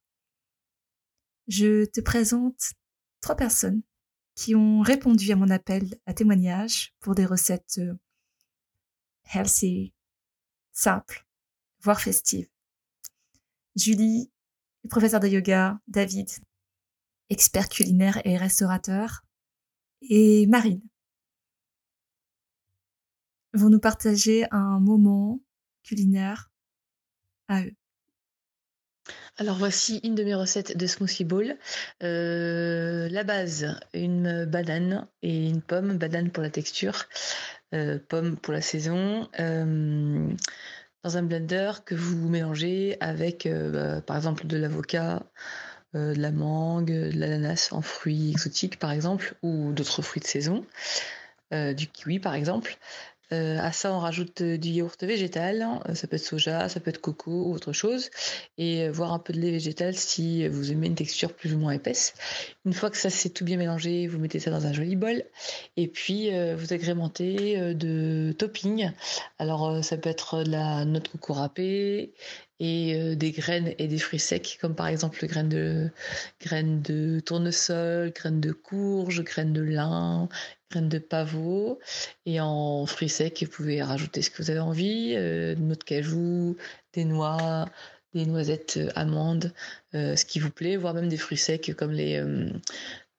je 1.47 1.85
te 1.85 2.01
présente 2.01 2.73
trois 3.21 3.35
personnes 3.35 3.81
qui 4.35 4.55
ont 4.55 4.81
répondu 4.81 5.31
à 5.31 5.35
mon 5.35 5.49
appel 5.49 5.99
à 6.05 6.13
témoignage 6.13 6.93
pour 6.99 7.15
des 7.15 7.25
recettes 7.25 7.79
euh, 7.79 7.93
healthy, 9.33 9.93
simples, 10.71 11.27
voire 11.81 11.99
festives. 11.99 12.49
Julie, 13.75 14.31
professeur 14.89 15.19
de 15.19 15.27
yoga, 15.27 15.79
David, 15.87 16.29
expert 17.29 17.69
culinaire 17.69 18.21
et 18.25 18.37
restaurateur, 18.37 19.25
et 20.01 20.47
Marine 20.47 20.81
vont 23.53 23.69
nous 23.69 23.79
partager 23.79 24.45
un 24.51 24.79
moment 24.79 25.39
culinaire 25.83 26.51
à 27.47 27.63
eux. 27.63 27.75
Alors 29.39 29.55
voici 29.55 30.01
une 30.03 30.15
de 30.15 30.23
mes 30.25 30.35
recettes 30.35 30.75
de 30.75 30.85
smoothie 30.85 31.23
bowl. 31.23 31.55
Euh, 32.03 33.07
la 33.09 33.23
base, 33.23 33.79
une 33.93 34.43
banane 34.43 35.07
et 35.21 35.47
une 35.47 35.61
pomme, 35.61 35.97
banane 35.97 36.29
pour 36.29 36.43
la 36.43 36.49
texture, 36.49 37.05
euh, 37.73 37.99
pomme 38.09 38.35
pour 38.35 38.51
la 38.51 38.59
saison. 38.59 39.29
Euh, 39.39 40.27
dans 41.05 41.17
un 41.17 41.23
blender 41.23 41.71
que 41.85 41.95
vous 41.95 42.27
mélangez 42.27 42.97
avec 42.99 43.47
bah, 43.47 44.01
par 44.01 44.17
exemple 44.17 44.45
de 44.45 44.57
l'avocat, 44.57 45.23
de 45.93 46.13
la 46.17 46.31
mangue, 46.31 46.91
de 46.91 47.17
l'ananas 47.17 47.69
en 47.71 47.81
fruits 47.81 48.31
exotiques 48.31 48.77
par 48.77 48.91
exemple, 48.91 49.35
ou 49.41 49.71
d'autres 49.71 50.01
fruits 50.01 50.21
de 50.21 50.27
saison, 50.27 50.65
du 51.53 51.87
kiwi 51.87 52.19
par 52.19 52.35
exemple. 52.35 52.77
Euh, 53.31 53.59
à 53.59 53.71
ça, 53.71 53.93
on 53.93 53.99
rajoute 53.99 54.41
euh, 54.41 54.57
du 54.57 54.69
yaourt 54.69 55.01
végétal, 55.03 55.67
euh, 55.87 55.93
ça 55.93 56.07
peut 56.07 56.15
être 56.15 56.23
soja, 56.23 56.67
ça 56.67 56.79
peut 56.79 56.89
être 56.89 56.99
coco 56.99 57.31
ou 57.31 57.53
autre 57.53 57.73
chose, 57.73 58.09
et 58.57 58.89
voir 58.89 59.13
un 59.13 59.19
peu 59.19 59.33
de 59.33 59.39
lait 59.39 59.51
végétal 59.51 59.95
si 59.95 60.47
vous 60.47 60.71
aimez 60.71 60.87
une 60.87 60.95
texture 60.95 61.33
plus 61.33 61.53
ou 61.53 61.59
moins 61.59 61.73
épaisse. 61.73 62.15
Une 62.65 62.73
fois 62.73 62.89
que 62.89 62.97
ça 62.97 63.09
s'est 63.09 63.29
tout 63.29 63.45
bien 63.45 63.57
mélangé, 63.57 64.07
vous 64.07 64.17
mettez 64.17 64.39
ça 64.39 64.49
dans 64.49 64.65
un 64.65 64.73
joli 64.73 64.95
bol, 64.95 65.23
et 65.77 65.87
puis 65.87 66.31
vous 66.55 66.73
agrémentez 66.73 67.73
de 67.73 68.33
topping. 68.37 68.91
Alors 69.37 69.83
ça 69.83 69.97
peut 69.97 70.09
être 70.09 70.43
de 70.43 70.51
la 70.51 70.85
noix 70.85 70.99
de 70.99 71.07
coco 71.07 71.33
râpée, 71.33 72.13
et 72.59 73.15
des 73.15 73.31
graines 73.31 73.73
et 73.77 73.87
des 73.87 73.99
fruits 73.99 74.19
secs, 74.19 74.57
comme 74.61 74.75
par 74.75 74.87
exemple 74.87 75.25
graines 75.27 75.49
de, 76.81 77.19
tournesol, 77.21 78.11
graines 78.11 78.41
de 78.41 78.51
courge, 78.51 79.23
graines 79.23 79.53
de 79.53 79.61
lin, 79.61 80.29
graines 80.71 80.89
de 80.89 80.99
pavot. 80.99 81.79
Et 82.25 82.39
en 82.41 82.85
fruits 82.85 83.09
secs, 83.09 83.43
vous 83.43 83.51
pouvez 83.51 83.81
rajouter 83.81 84.21
ce 84.21 84.29
que 84.29 84.41
vous 84.41 84.49
avez 84.49 84.59
envie, 84.59 85.13
euh, 85.15 85.55
noix 85.55 85.75
de 85.75 85.83
cajou, 85.83 86.57
des 86.93 87.05
noix, 87.05 87.65
des 88.13 88.25
noisettes 88.25 88.79
amandes, 88.95 89.53
ce 89.93 90.25
qui 90.25 90.39
vous 90.39 90.51
plaît, 90.51 90.77
voire 90.77 90.93
même 90.93 91.09
des 91.09 91.17
fruits 91.17 91.37
secs 91.37 91.73
comme 91.77 91.91
les, 91.91 92.19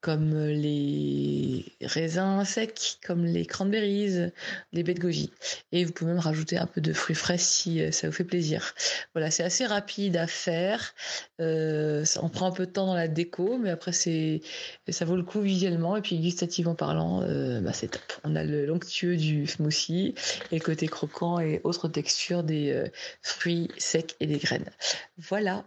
comme 0.01 0.35
les 0.35 1.65
raisins 1.83 2.45
secs, 2.45 2.99
comme 3.07 3.25
les 3.25 3.45
cranberries, 3.45 4.31
les 4.73 4.83
baies 4.83 4.95
de 4.95 5.01
goji. 5.01 5.31
Et 5.73 5.85
vous 5.85 5.93
pouvez 5.93 6.13
même 6.13 6.21
rajouter 6.21 6.57
un 6.57 6.67
peu 6.67 6.81
de 6.81 6.93
fruits 6.93 7.15
frais 7.15 7.39
si 7.39 7.83
euh, 7.83 7.91
ça 7.91 8.09
vous 8.09 8.13
fait 8.13 8.25
plaisir. 8.25 8.75
Voilà, 9.15 9.31
c'est 9.31 9.43
assez 9.43 9.67
rapide 9.67 10.17
à 10.17 10.27
faire. 10.27 10.95
Euh, 11.41 12.05
on 12.23 12.29
prend 12.29 12.47
un 12.47 12.53
peu 12.53 12.67
de 12.67 12.71
temps 12.71 12.87
dans 12.87 12.95
la 12.95 13.09
déco, 13.09 13.59
mais 13.59 13.71
après 13.71 13.93
c'est 13.93 14.41
ça 14.89 15.05
vaut 15.05 15.17
le 15.17 15.23
coup 15.23 15.41
visuellement 15.41 15.97
et 15.97 16.03
puis 16.03 16.19
gustativement 16.19 16.75
parlant, 16.75 17.23
euh, 17.23 17.61
bah, 17.61 17.73
c'est 17.73 17.89
top. 17.89 18.03
On 18.25 18.37
a 18.37 18.45
le 18.45 18.67
l'onctueux 18.67 19.17
du 19.17 19.47
smoothie 19.47 20.15
et 20.51 20.59
le 20.59 20.65
côté 20.65 20.89
croquant 20.89 21.41
et 21.41 21.61
autres 21.65 21.89
textures 21.89 22.43
des 22.43 22.91
fruits 23.23 23.69
secs 23.79 24.17
et 24.21 24.27
des 24.27 24.39
graines. 24.39 24.71
Voilà, 25.19 25.65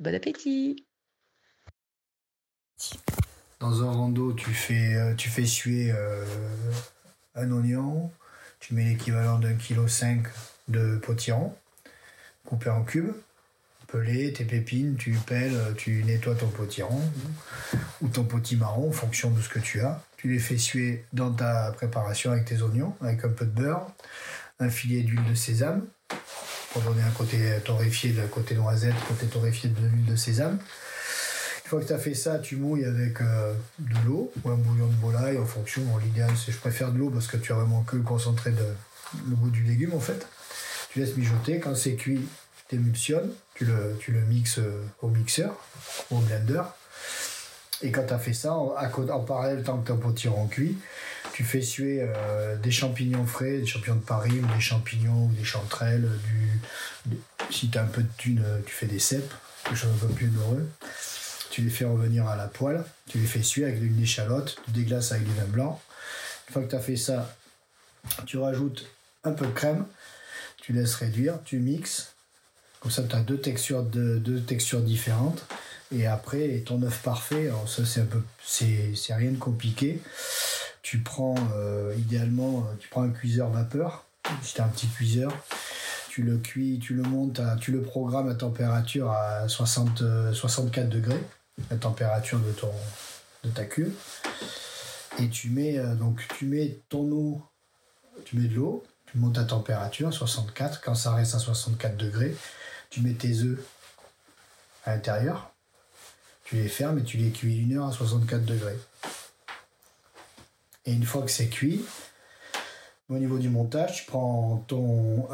bon 0.00 0.14
appétit. 0.14 0.84
Dans 3.60 3.82
un 3.82 3.92
rando, 3.92 4.32
tu 4.32 4.54
fais, 4.54 4.94
euh, 4.94 5.14
tu 5.14 5.28
suer 5.46 5.92
euh, 5.92 6.24
un 7.34 7.52
oignon, 7.52 8.10
tu 8.58 8.72
mets 8.72 8.84
l'équivalent 8.84 9.38
d'un 9.38 9.52
kilo 9.52 9.86
cinq 9.86 10.28
de 10.68 10.96
potiron, 10.96 11.54
coupé 12.46 12.70
en 12.70 12.82
cubes, 12.82 13.12
pelé, 13.86 14.32
tes 14.32 14.46
pépines, 14.46 14.96
tu 14.96 15.12
pelles, 15.26 15.60
tu 15.76 16.02
nettoies 16.04 16.36
ton 16.36 16.48
potiron 16.48 17.02
ou 18.00 18.08
ton 18.08 18.24
potimarron 18.24 18.88
en 18.88 18.92
fonction 18.92 19.30
de 19.30 19.42
ce 19.42 19.50
que 19.50 19.58
tu 19.58 19.82
as. 19.82 20.02
Tu 20.16 20.32
les 20.32 20.38
fais 20.38 20.56
suer 20.56 21.04
dans 21.12 21.30
ta 21.30 21.70
préparation 21.72 22.32
avec 22.32 22.46
tes 22.46 22.62
oignons, 22.62 22.96
avec 23.02 23.26
un 23.26 23.28
peu 23.28 23.44
de 23.44 23.50
beurre, 23.50 23.92
un 24.58 24.70
filet 24.70 25.02
d'huile 25.02 25.24
de 25.28 25.34
sésame 25.34 25.84
pour 26.72 26.80
donner 26.80 27.02
un 27.02 27.10
côté 27.10 27.36
torréfié, 27.62 28.12
de 28.12 28.26
côté 28.26 28.54
noisette, 28.54 28.94
côté 29.06 29.26
torréfié 29.26 29.68
de 29.68 29.86
l'huile 29.86 30.06
de 30.06 30.16
sésame. 30.16 30.58
Fois 31.70 31.80
que 31.80 31.86
tu 31.86 31.92
as 31.92 31.98
fait 31.98 32.14
ça, 32.14 32.40
tu 32.40 32.56
mouilles 32.56 32.84
avec 32.84 33.20
euh, 33.20 33.54
de 33.78 33.94
l'eau 34.04 34.32
ou 34.42 34.50
un 34.50 34.56
bouillon 34.56 34.88
de 34.88 34.96
volaille 34.96 35.38
en 35.38 35.46
fonction. 35.46 35.82
L'idéal, 36.02 36.32
c'est 36.34 36.50
je 36.50 36.58
préfère 36.58 36.90
de 36.90 36.98
l'eau 36.98 37.10
parce 37.10 37.28
que 37.28 37.36
tu 37.36 37.52
as 37.52 37.54
vraiment 37.54 37.84
que 37.84 37.94
le 37.94 38.02
concentré 38.02 38.50
de 38.50 38.66
le 39.28 39.36
goût 39.36 39.50
du 39.50 39.62
légume 39.62 39.94
en 39.94 40.00
fait. 40.00 40.26
Tu 40.90 40.98
laisses 40.98 41.16
mijoter. 41.16 41.60
Quand 41.60 41.76
c'est 41.76 41.94
cuit, 41.94 42.22
tu 42.68 42.74
émulsionnes. 42.74 43.30
Tu 43.54 43.66
le, 43.66 43.96
tu 44.00 44.10
le 44.10 44.20
mixes 44.22 44.58
euh, 44.58 44.82
au 45.00 45.10
mixeur 45.10 45.54
au 46.10 46.18
blender. 46.18 46.62
Et 47.82 47.92
quand 47.92 48.04
tu 48.04 48.14
as 48.14 48.18
fait 48.18 48.32
ça, 48.34 48.52
en, 48.54 48.74
en 48.74 49.20
parallèle, 49.20 49.62
tant 49.62 49.78
que 49.78 49.86
ton 49.86 49.96
potiron 49.96 50.48
cuit, 50.48 50.76
tu 51.32 51.44
fais 51.44 51.62
suer 51.62 52.00
euh, 52.02 52.56
des 52.56 52.72
champignons 52.72 53.26
frais, 53.26 53.58
des 53.58 53.66
champignons 53.66 53.94
de 53.94 54.00
Paris 54.00 54.40
ou 54.42 54.54
des 54.56 54.60
champignons 54.60 55.26
ou 55.26 55.32
des 55.38 55.44
chanterelles. 55.44 56.10
Du, 57.06 57.14
si 57.52 57.70
tu 57.70 57.78
as 57.78 57.82
un 57.82 57.86
peu 57.86 58.02
de 58.02 58.10
thune, 58.18 58.44
tu 58.66 58.74
fais 58.74 58.86
des 58.86 58.98
cèpes, 58.98 59.32
quelque 59.62 59.76
chose 59.76 59.92
un 59.94 60.06
peu 60.08 60.12
plus 60.12 60.32
heureux 60.36 60.68
tu 61.50 61.62
les 61.62 61.70
fais 61.70 61.84
revenir 61.84 62.26
à 62.28 62.36
la 62.36 62.46
poêle, 62.46 62.84
tu 63.08 63.18
les 63.18 63.26
fais 63.26 63.42
suer 63.42 63.64
avec 63.64 63.82
une 63.82 64.00
échalote, 64.00 64.56
tu 64.64 64.70
déglaces 64.70 65.12
avec 65.12 65.24
du 65.24 65.34
vin 65.34 65.46
blanc. 65.46 65.80
Une 66.48 66.52
fois 66.52 66.62
que 66.62 66.70
tu 66.70 66.76
as 66.76 66.80
fait 66.80 66.96
ça, 66.96 67.36
tu 68.24 68.38
rajoutes 68.38 68.86
un 69.24 69.32
peu 69.32 69.46
de 69.46 69.52
crème, 69.52 69.84
tu 70.58 70.72
laisses 70.72 70.94
réduire, 70.94 71.38
tu 71.44 71.58
mixes. 71.58 72.14
Comme 72.78 72.92
ça, 72.92 73.02
tu 73.02 73.14
as 73.14 73.20
deux 73.20 73.38
textures, 73.38 73.82
différentes. 74.80 75.44
Et 75.92 76.06
après, 76.06 76.62
ton 76.64 76.82
œuf 76.82 77.02
parfait, 77.02 77.48
alors 77.48 77.68
ça 77.68 77.84
c'est 77.84 78.00
un 78.00 78.06
peu, 78.06 78.22
c'est, 78.44 78.94
rien 79.10 79.32
de 79.32 79.36
compliqué. 79.36 80.00
Tu 80.82 80.98
prends, 80.98 81.34
euh, 81.56 81.92
idéalement, 81.98 82.66
tu 82.78 82.88
prends 82.88 83.02
un 83.02 83.10
cuiseur 83.10 83.50
vapeur, 83.50 84.04
si 84.42 84.62
un 84.62 84.68
petit 84.68 84.86
cuiseur, 84.86 85.36
tu 86.08 86.22
le 86.22 86.38
cuis, 86.38 86.78
tu 86.80 86.94
le 86.94 87.02
montes, 87.02 87.40
tu 87.60 87.72
le 87.72 87.82
programmes 87.82 88.28
à 88.28 88.34
température 88.34 89.10
à 89.10 89.48
60, 89.48 90.04
64 90.32 90.88
degrés 90.88 91.20
la 91.70 91.76
température 91.76 92.38
de, 92.38 92.52
ton, 92.52 92.72
de 93.44 93.50
ta 93.50 93.64
cuve. 93.64 93.94
Et 95.18 95.28
tu 95.28 95.50
mets, 95.50 95.78
euh, 95.78 95.94
donc, 95.94 96.26
tu 96.38 96.46
mets 96.46 96.78
ton 96.88 97.10
eau, 97.10 97.42
tu 98.24 98.36
mets 98.36 98.48
de 98.48 98.54
l'eau, 98.54 98.84
tu 99.06 99.18
montes 99.18 99.34
ta 99.34 99.44
température, 99.44 100.12
64. 100.12 100.80
Quand 100.80 100.94
ça 100.94 101.14
reste 101.14 101.34
à 101.34 101.38
64 101.38 101.96
degrés, 101.96 102.36
tu 102.90 103.00
mets 103.00 103.14
tes 103.14 103.42
œufs 103.42 103.58
à 104.84 104.94
l'intérieur. 104.94 105.52
Tu 106.44 106.56
les 106.56 106.68
fermes 106.68 106.98
et 106.98 107.04
tu 107.04 107.16
les 107.16 107.30
cuis 107.30 107.58
une 107.58 107.76
heure 107.76 107.86
à 107.86 107.92
64 107.92 108.44
degrés. 108.44 108.78
Et 110.86 110.92
une 110.92 111.04
fois 111.04 111.22
que 111.22 111.30
c'est 111.30 111.48
cuit, 111.48 111.84
au 113.08 113.18
niveau 113.18 113.38
du 113.38 113.48
montage, 113.48 113.96
tu 113.96 114.04
prends 114.06 114.64
ton, 114.66 115.28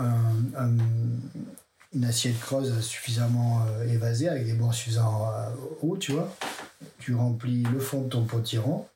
une 1.97 2.05
assiette 2.05 2.39
creuse 2.39 2.79
suffisamment 2.81 3.65
euh, 3.67 3.89
évasée 3.89 4.29
avec 4.29 4.45
des 4.45 4.53
bords 4.53 4.75
suffisamment 4.75 5.31
euh, 5.31 5.49
hauts, 5.83 5.97
tu 5.97 6.13
vois. 6.13 6.35
Tu 6.99 7.15
remplis 7.15 7.63
le 7.63 7.81
fond 7.81 8.03
de 8.03 8.09
ton 8.11 8.25
potiron. 8.25 8.87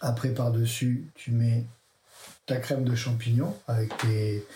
Après, 0.00 0.28
par-dessus, 0.28 1.06
tu 1.14 1.32
mets 1.32 1.64
ta 2.46 2.56
crème 2.56 2.84
de 2.84 2.94
champignons 2.94 3.54
avec 3.66 3.96
tes. 3.98 4.46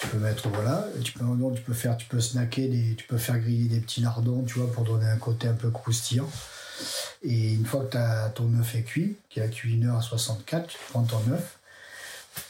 Tu 0.00 0.06
peux 0.08 0.18
mettre, 0.18 0.48
voilà. 0.48 0.86
Tu 1.04 1.12
peux, 1.12 1.24
tu 1.54 1.62
peux 1.62 1.74
faire, 1.74 1.96
tu 1.96 2.06
peux 2.06 2.20
snacker, 2.20 2.68
des, 2.68 2.94
tu 2.96 3.06
peux 3.06 3.18
faire 3.18 3.38
griller 3.38 3.68
des 3.68 3.80
petits 3.80 4.00
lardons, 4.00 4.42
tu 4.42 4.58
vois, 4.58 4.72
pour 4.72 4.84
donner 4.84 5.06
un 5.06 5.18
côté 5.18 5.46
un 5.46 5.54
peu 5.54 5.70
croustillant. 5.70 6.28
Et 7.22 7.52
une 7.52 7.66
fois 7.66 7.84
que 7.84 7.98
as, 7.98 8.30
ton 8.30 8.52
œuf 8.58 8.74
est 8.74 8.82
cuit, 8.82 9.16
qui 9.28 9.40
a 9.40 9.48
cuit 9.48 9.74
une 9.74 9.86
heure 9.86 9.98
à 9.98 10.02
64, 10.02 10.66
tu 10.66 10.78
prends 10.88 11.04
ton 11.04 11.20
œuf, 11.30 11.59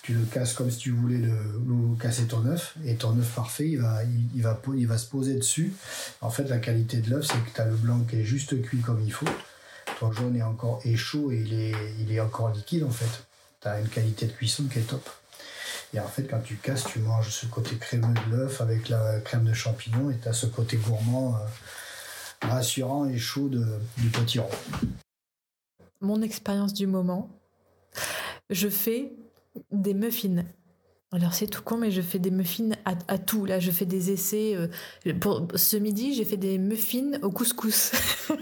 tu 0.03 0.13
le 0.13 0.25
casses 0.25 0.53
comme 0.53 0.71
si 0.71 0.79
tu 0.79 0.91
voulais 0.91 1.19
le, 1.19 1.35
casser 2.01 2.27
ton 2.27 2.45
œuf 2.47 2.75
et 2.85 2.97
ton 2.97 3.19
œuf 3.19 3.35
parfait 3.35 3.69
il 3.69 3.81
va, 3.81 4.03
il, 4.35 4.43
va, 4.43 4.61
il 4.77 4.87
va 4.87 4.99
se 4.99 5.07
poser 5.07 5.35
dessus. 5.35 5.73
En 6.21 6.31
fait 6.31 6.45
la 6.45 6.59
qualité 6.59 6.99
de 6.99 7.11
l'œuf 7.11 7.27
c'est 7.27 7.39
que 7.39 7.55
tu 7.55 7.61
as 7.61 7.67
le 7.67 7.77
blanc 7.77 8.01
qui 8.09 8.17
est 8.17 8.25
juste 8.25 8.61
cuit 8.63 8.81
comme 8.81 9.01
il 9.03 9.13
faut. 9.13 9.27
Ton 9.99 10.13
jaune 10.13 10.37
est 10.37 10.43
encore 10.43 10.81
est 10.85 10.97
chaud 10.97 11.31
et 11.33 11.39
il 11.39 11.55
est, 11.55 11.75
il 12.01 12.13
est 12.13 12.21
encore 12.21 12.51
liquide 12.51 12.85
en 12.85 12.91
fait. 12.91 13.25
Tu 13.61 13.69
as 13.69 13.81
une 13.81 13.89
qualité 13.89 14.27
de 14.27 14.33
cuisson 14.33 14.65
qui 14.65 14.79
est 14.79 14.89
top. 14.89 15.09
Et 15.93 16.01
en 16.01 16.09
fait 16.09 16.25
quand 16.25 16.41
tu 16.41 16.57
casses 16.57 16.85
tu 16.85 17.01
manges 17.01 17.31
ce 17.31 17.47
côté 17.47 17.77
crémeux 17.77 18.15
de 18.15 18.37
l'œuf 18.37 18.61
avec 18.61 18.89
la 18.89 19.21
crème 19.21 19.45
de 19.45 19.53
champignons 19.53 20.11
et 20.11 20.17
tu 20.19 20.29
as 20.29 20.33
ce 20.33 20.47
côté 20.47 20.77
gourmand 20.77 21.37
euh, 21.37 22.49
rassurant 22.49 23.07
et 23.07 23.19
chaud 23.19 23.49
de, 23.49 23.67
du 23.99 24.09
potiron 24.09 24.49
mon 26.01 26.23
expérience 26.23 26.73
du 26.73 26.87
moment 26.87 27.29
je 28.49 28.69
fais 28.69 29.13
des 29.71 29.95
muffins. 29.95 30.45
Alors 31.13 31.35
c'est 31.35 31.49
tout 31.49 31.63
con, 31.63 31.77
mais 31.77 31.91
je 31.91 32.03
fais 32.03 32.21
des 32.21 32.31
muffins 32.31 32.71
à, 32.85 33.19
tout. 33.19 33.45
Là, 33.45 33.59
je 33.59 33.73
fais 33.73 33.85
des 33.85 34.13
essais. 34.13 34.55
Euh, 34.55 34.69
pour 35.21 35.45
ce 35.57 35.77
midi, 35.77 36.15
j'ai 36.15 36.25
fait 36.25 36.37
des 36.37 36.57
muffins 36.59 37.21
au 37.23 37.31
couscous. 37.31 37.93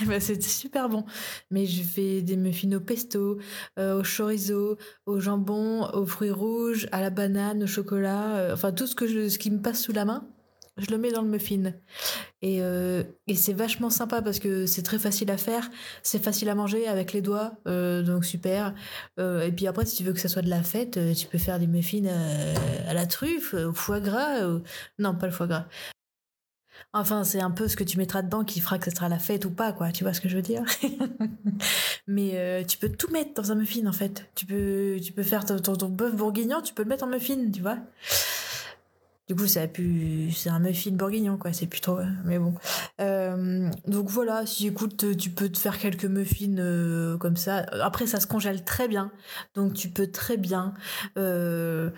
Eh 0.00 0.04
ben, 0.04 0.20
c'était 0.20 0.46
super 0.46 0.88
bon. 0.88 1.04
Mais 1.50 1.66
je 1.66 1.82
fais 1.82 2.22
des 2.22 2.36
muffins 2.36 2.72
au 2.72 2.78
pesto, 2.78 3.38
euh, 3.80 3.98
au 3.98 4.04
chorizo, 4.04 4.76
au 5.06 5.18
jambon, 5.18 5.90
aux 5.92 6.06
fruits 6.06 6.30
rouges, 6.30 6.86
à 6.92 7.00
la 7.00 7.10
banane, 7.10 7.64
au 7.64 7.66
chocolat. 7.66 8.36
Euh, 8.36 8.52
enfin 8.54 8.70
tout 8.70 8.86
ce 8.86 8.94
que 8.94 9.08
je, 9.08 9.28
ce 9.28 9.38
qui 9.40 9.50
me 9.50 9.60
passe 9.60 9.82
sous 9.82 9.92
la 9.92 10.04
main 10.04 10.28
je 10.78 10.90
le 10.90 10.98
mets 10.98 11.12
dans 11.12 11.22
le 11.22 11.28
muffin. 11.28 11.72
Et, 12.40 12.58
euh, 12.60 13.02
et 13.26 13.34
c'est 13.34 13.52
vachement 13.52 13.90
sympa 13.90 14.22
parce 14.22 14.38
que 14.38 14.66
c'est 14.66 14.82
très 14.82 14.98
facile 14.98 15.30
à 15.30 15.36
faire, 15.36 15.70
c'est 16.02 16.22
facile 16.22 16.48
à 16.48 16.54
manger 16.54 16.86
avec 16.86 17.12
les 17.12 17.20
doigts, 17.20 17.52
euh, 17.66 18.02
donc 18.02 18.24
super. 18.24 18.74
Euh, 19.18 19.42
et 19.42 19.52
puis 19.52 19.66
après, 19.66 19.86
si 19.86 19.96
tu 19.96 20.04
veux 20.04 20.12
que 20.12 20.20
ça 20.20 20.28
soit 20.28 20.42
de 20.42 20.50
la 20.50 20.62
fête, 20.62 20.98
tu 21.16 21.26
peux 21.26 21.38
faire 21.38 21.58
des 21.58 21.66
muffins 21.66 22.06
à 22.86 22.94
la 22.94 23.06
truffe, 23.06 23.54
au 23.54 23.72
foie 23.72 24.00
gras. 24.00 24.40
Non, 24.98 25.14
pas 25.14 25.26
le 25.26 25.32
foie 25.32 25.46
gras. 25.46 25.66
Enfin, 26.94 27.22
c'est 27.22 27.40
un 27.40 27.50
peu 27.50 27.68
ce 27.68 27.76
que 27.76 27.84
tu 27.84 27.98
mettras 27.98 28.22
dedans 28.22 28.44
qui 28.44 28.60
fera 28.60 28.78
que 28.78 28.88
ce 28.88 28.96
sera 28.96 29.08
la 29.08 29.18
fête 29.18 29.44
ou 29.44 29.50
pas, 29.50 29.72
quoi. 29.72 29.92
Tu 29.92 30.04
vois 30.04 30.14
ce 30.14 30.20
que 30.20 30.28
je 30.28 30.36
veux 30.36 30.42
dire? 30.42 30.62
Mais 32.06 32.64
tu 32.66 32.78
peux 32.78 32.88
tout 32.88 33.10
mettre 33.10 33.34
dans 33.34 33.52
un 33.52 33.56
muffin, 33.56 33.86
en 33.86 33.92
fait. 33.92 34.30
Tu 34.34 34.46
peux, 34.46 34.96
tu 35.02 35.12
peux 35.12 35.24
faire 35.24 35.44
ton, 35.44 35.58
ton, 35.58 35.74
ton 35.74 35.88
bœuf 35.88 36.14
bourguignon, 36.14 36.62
tu 36.62 36.72
peux 36.72 36.84
le 36.84 36.88
mettre 36.88 37.04
en 37.04 37.08
muffin, 37.08 37.50
tu 37.52 37.60
vois 37.60 37.78
du 39.28 39.34
coup, 39.34 39.44
a 39.44 39.66
c'est 40.32 40.48
un 40.48 40.58
muffin 40.58 40.92
bourguignon, 40.92 41.36
quoi. 41.36 41.52
C'est 41.52 41.66
plutôt, 41.66 41.98
mais 42.24 42.38
bon. 42.38 42.54
Euh, 43.00 43.70
donc 43.86 44.08
voilà, 44.08 44.46
si 44.46 44.66
écoute, 44.66 45.16
tu 45.18 45.30
peux 45.30 45.50
te 45.50 45.58
faire 45.58 45.78
quelques 45.78 46.06
muffins 46.06 46.56
euh, 46.58 47.18
comme 47.18 47.36
ça. 47.36 47.66
Après, 47.82 48.06
ça 48.06 48.20
se 48.20 48.26
congèle 48.26 48.64
très 48.64 48.88
bien, 48.88 49.12
donc 49.54 49.74
tu 49.74 49.90
peux 49.90 50.10
très 50.10 50.38
bien 50.38 50.72
euh, 51.18 51.90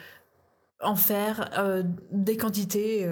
en 0.80 0.96
faire 0.96 1.50
des 2.10 2.36
quantités, 2.36 3.08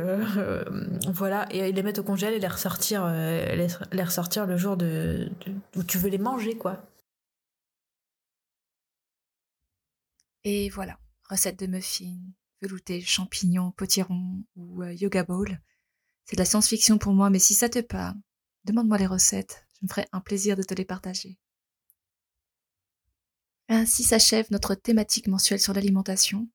voilà, 1.08 1.46
et 1.52 1.70
les 1.70 1.82
mettre 1.84 2.00
au 2.00 2.04
congèle 2.04 2.34
et 2.34 2.40
les 2.40 2.48
ressortir, 2.48 3.06
le 4.46 4.56
jour 4.56 4.76
où 5.76 5.82
tu 5.84 5.98
veux 5.98 6.08
les 6.08 6.18
manger, 6.18 6.56
quoi. 6.56 6.82
Et 10.42 10.70
voilà, 10.70 10.98
recette 11.30 11.58
de 11.60 11.66
muffins 11.66 12.32
velouté, 12.60 13.00
champignons, 13.00 13.72
potiron 13.72 14.42
ou 14.56 14.82
euh, 14.82 14.92
yoga 14.92 15.24
bowl. 15.24 15.60
C'est 16.24 16.36
de 16.36 16.40
la 16.40 16.44
science-fiction 16.44 16.98
pour 16.98 17.12
moi, 17.12 17.30
mais 17.30 17.38
si 17.38 17.54
ça 17.54 17.68
te 17.68 17.80
parle, 17.80 18.16
demande-moi 18.64 18.98
les 18.98 19.06
recettes. 19.06 19.66
Je 19.80 19.86
me 19.86 19.88
ferai 19.88 20.06
un 20.12 20.20
plaisir 20.20 20.56
de 20.56 20.62
te 20.62 20.74
les 20.74 20.84
partager. 20.84 21.38
Ainsi 23.68 24.02
s'achève 24.02 24.46
notre 24.50 24.74
thématique 24.74 25.28
mensuelle 25.28 25.60
sur 25.60 25.74
l'alimentation. 25.74 26.48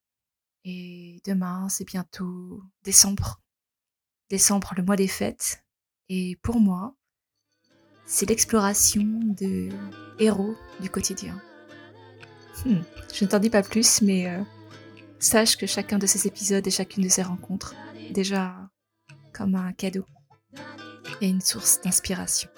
Et 0.65 1.21
demain, 1.25 1.67
c'est 1.69 1.85
bientôt 1.85 2.63
décembre. 2.83 3.41
Décembre, 4.29 4.73
le 4.75 4.83
mois 4.83 4.95
des 4.95 5.07
fêtes. 5.07 5.63
Et 6.09 6.37
pour 6.41 6.59
moi, 6.59 6.95
c'est 8.05 8.27
l'exploration 8.27 9.03
de 9.03 9.69
héros 10.19 10.55
du 10.79 10.89
quotidien. 10.89 11.39
Hmm, 12.65 12.81
je 13.13 13.25
ne 13.25 13.29
t'en 13.29 13.39
dis 13.39 13.49
pas 13.49 13.63
plus, 13.63 14.01
mais 14.01 14.27
euh, 14.27 14.41
sache 15.23 15.57
que 15.57 15.65
chacun 15.65 15.97
de 15.97 16.05
ces 16.05 16.27
épisodes 16.27 16.65
et 16.65 16.71
chacune 16.71 17.03
de 17.03 17.09
ces 17.09 17.23
rencontres, 17.23 17.75
déjà 18.11 18.55
comme 19.33 19.55
un 19.55 19.71
cadeau 19.73 20.05
et 21.21 21.27
une 21.27 21.41
source 21.41 21.81
d'inspiration. 21.81 22.49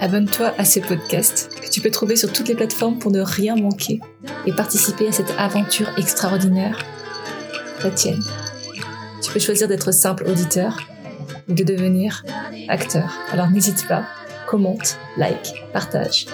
Abonne-toi 0.00 0.54
à 0.58 0.64
ce 0.64 0.80
podcast 0.80 1.48
que 1.62 1.70
tu 1.70 1.80
peux 1.80 1.90
trouver 1.90 2.16
sur 2.16 2.30
toutes 2.30 2.48
les 2.48 2.54
plateformes 2.54 2.98
pour 2.98 3.10
ne 3.10 3.22
rien 3.22 3.56
manquer 3.56 4.00
et 4.44 4.52
participer 4.52 5.08
à 5.08 5.12
cette 5.12 5.30
aventure 5.38 5.88
extraordinaire, 5.96 6.78
la 7.82 7.90
tienne. 7.90 8.22
Tu 9.22 9.32
peux 9.32 9.40
choisir 9.40 9.66
d'être 9.66 9.92
simple 9.92 10.24
auditeur 10.28 10.78
de 11.48 11.64
devenir 11.64 12.24
acteur. 12.68 13.18
Alors 13.30 13.50
n'hésite 13.50 13.86
pas, 13.88 14.06
commente, 14.46 14.98
like, 15.16 15.64
partage 15.72 16.26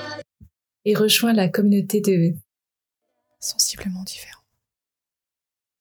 et 0.84 0.94
rejoins 0.94 1.32
la 1.32 1.48
communauté 1.48 2.00
de 2.00 2.34
sensiblement 3.38 4.02
différents. 4.04 4.39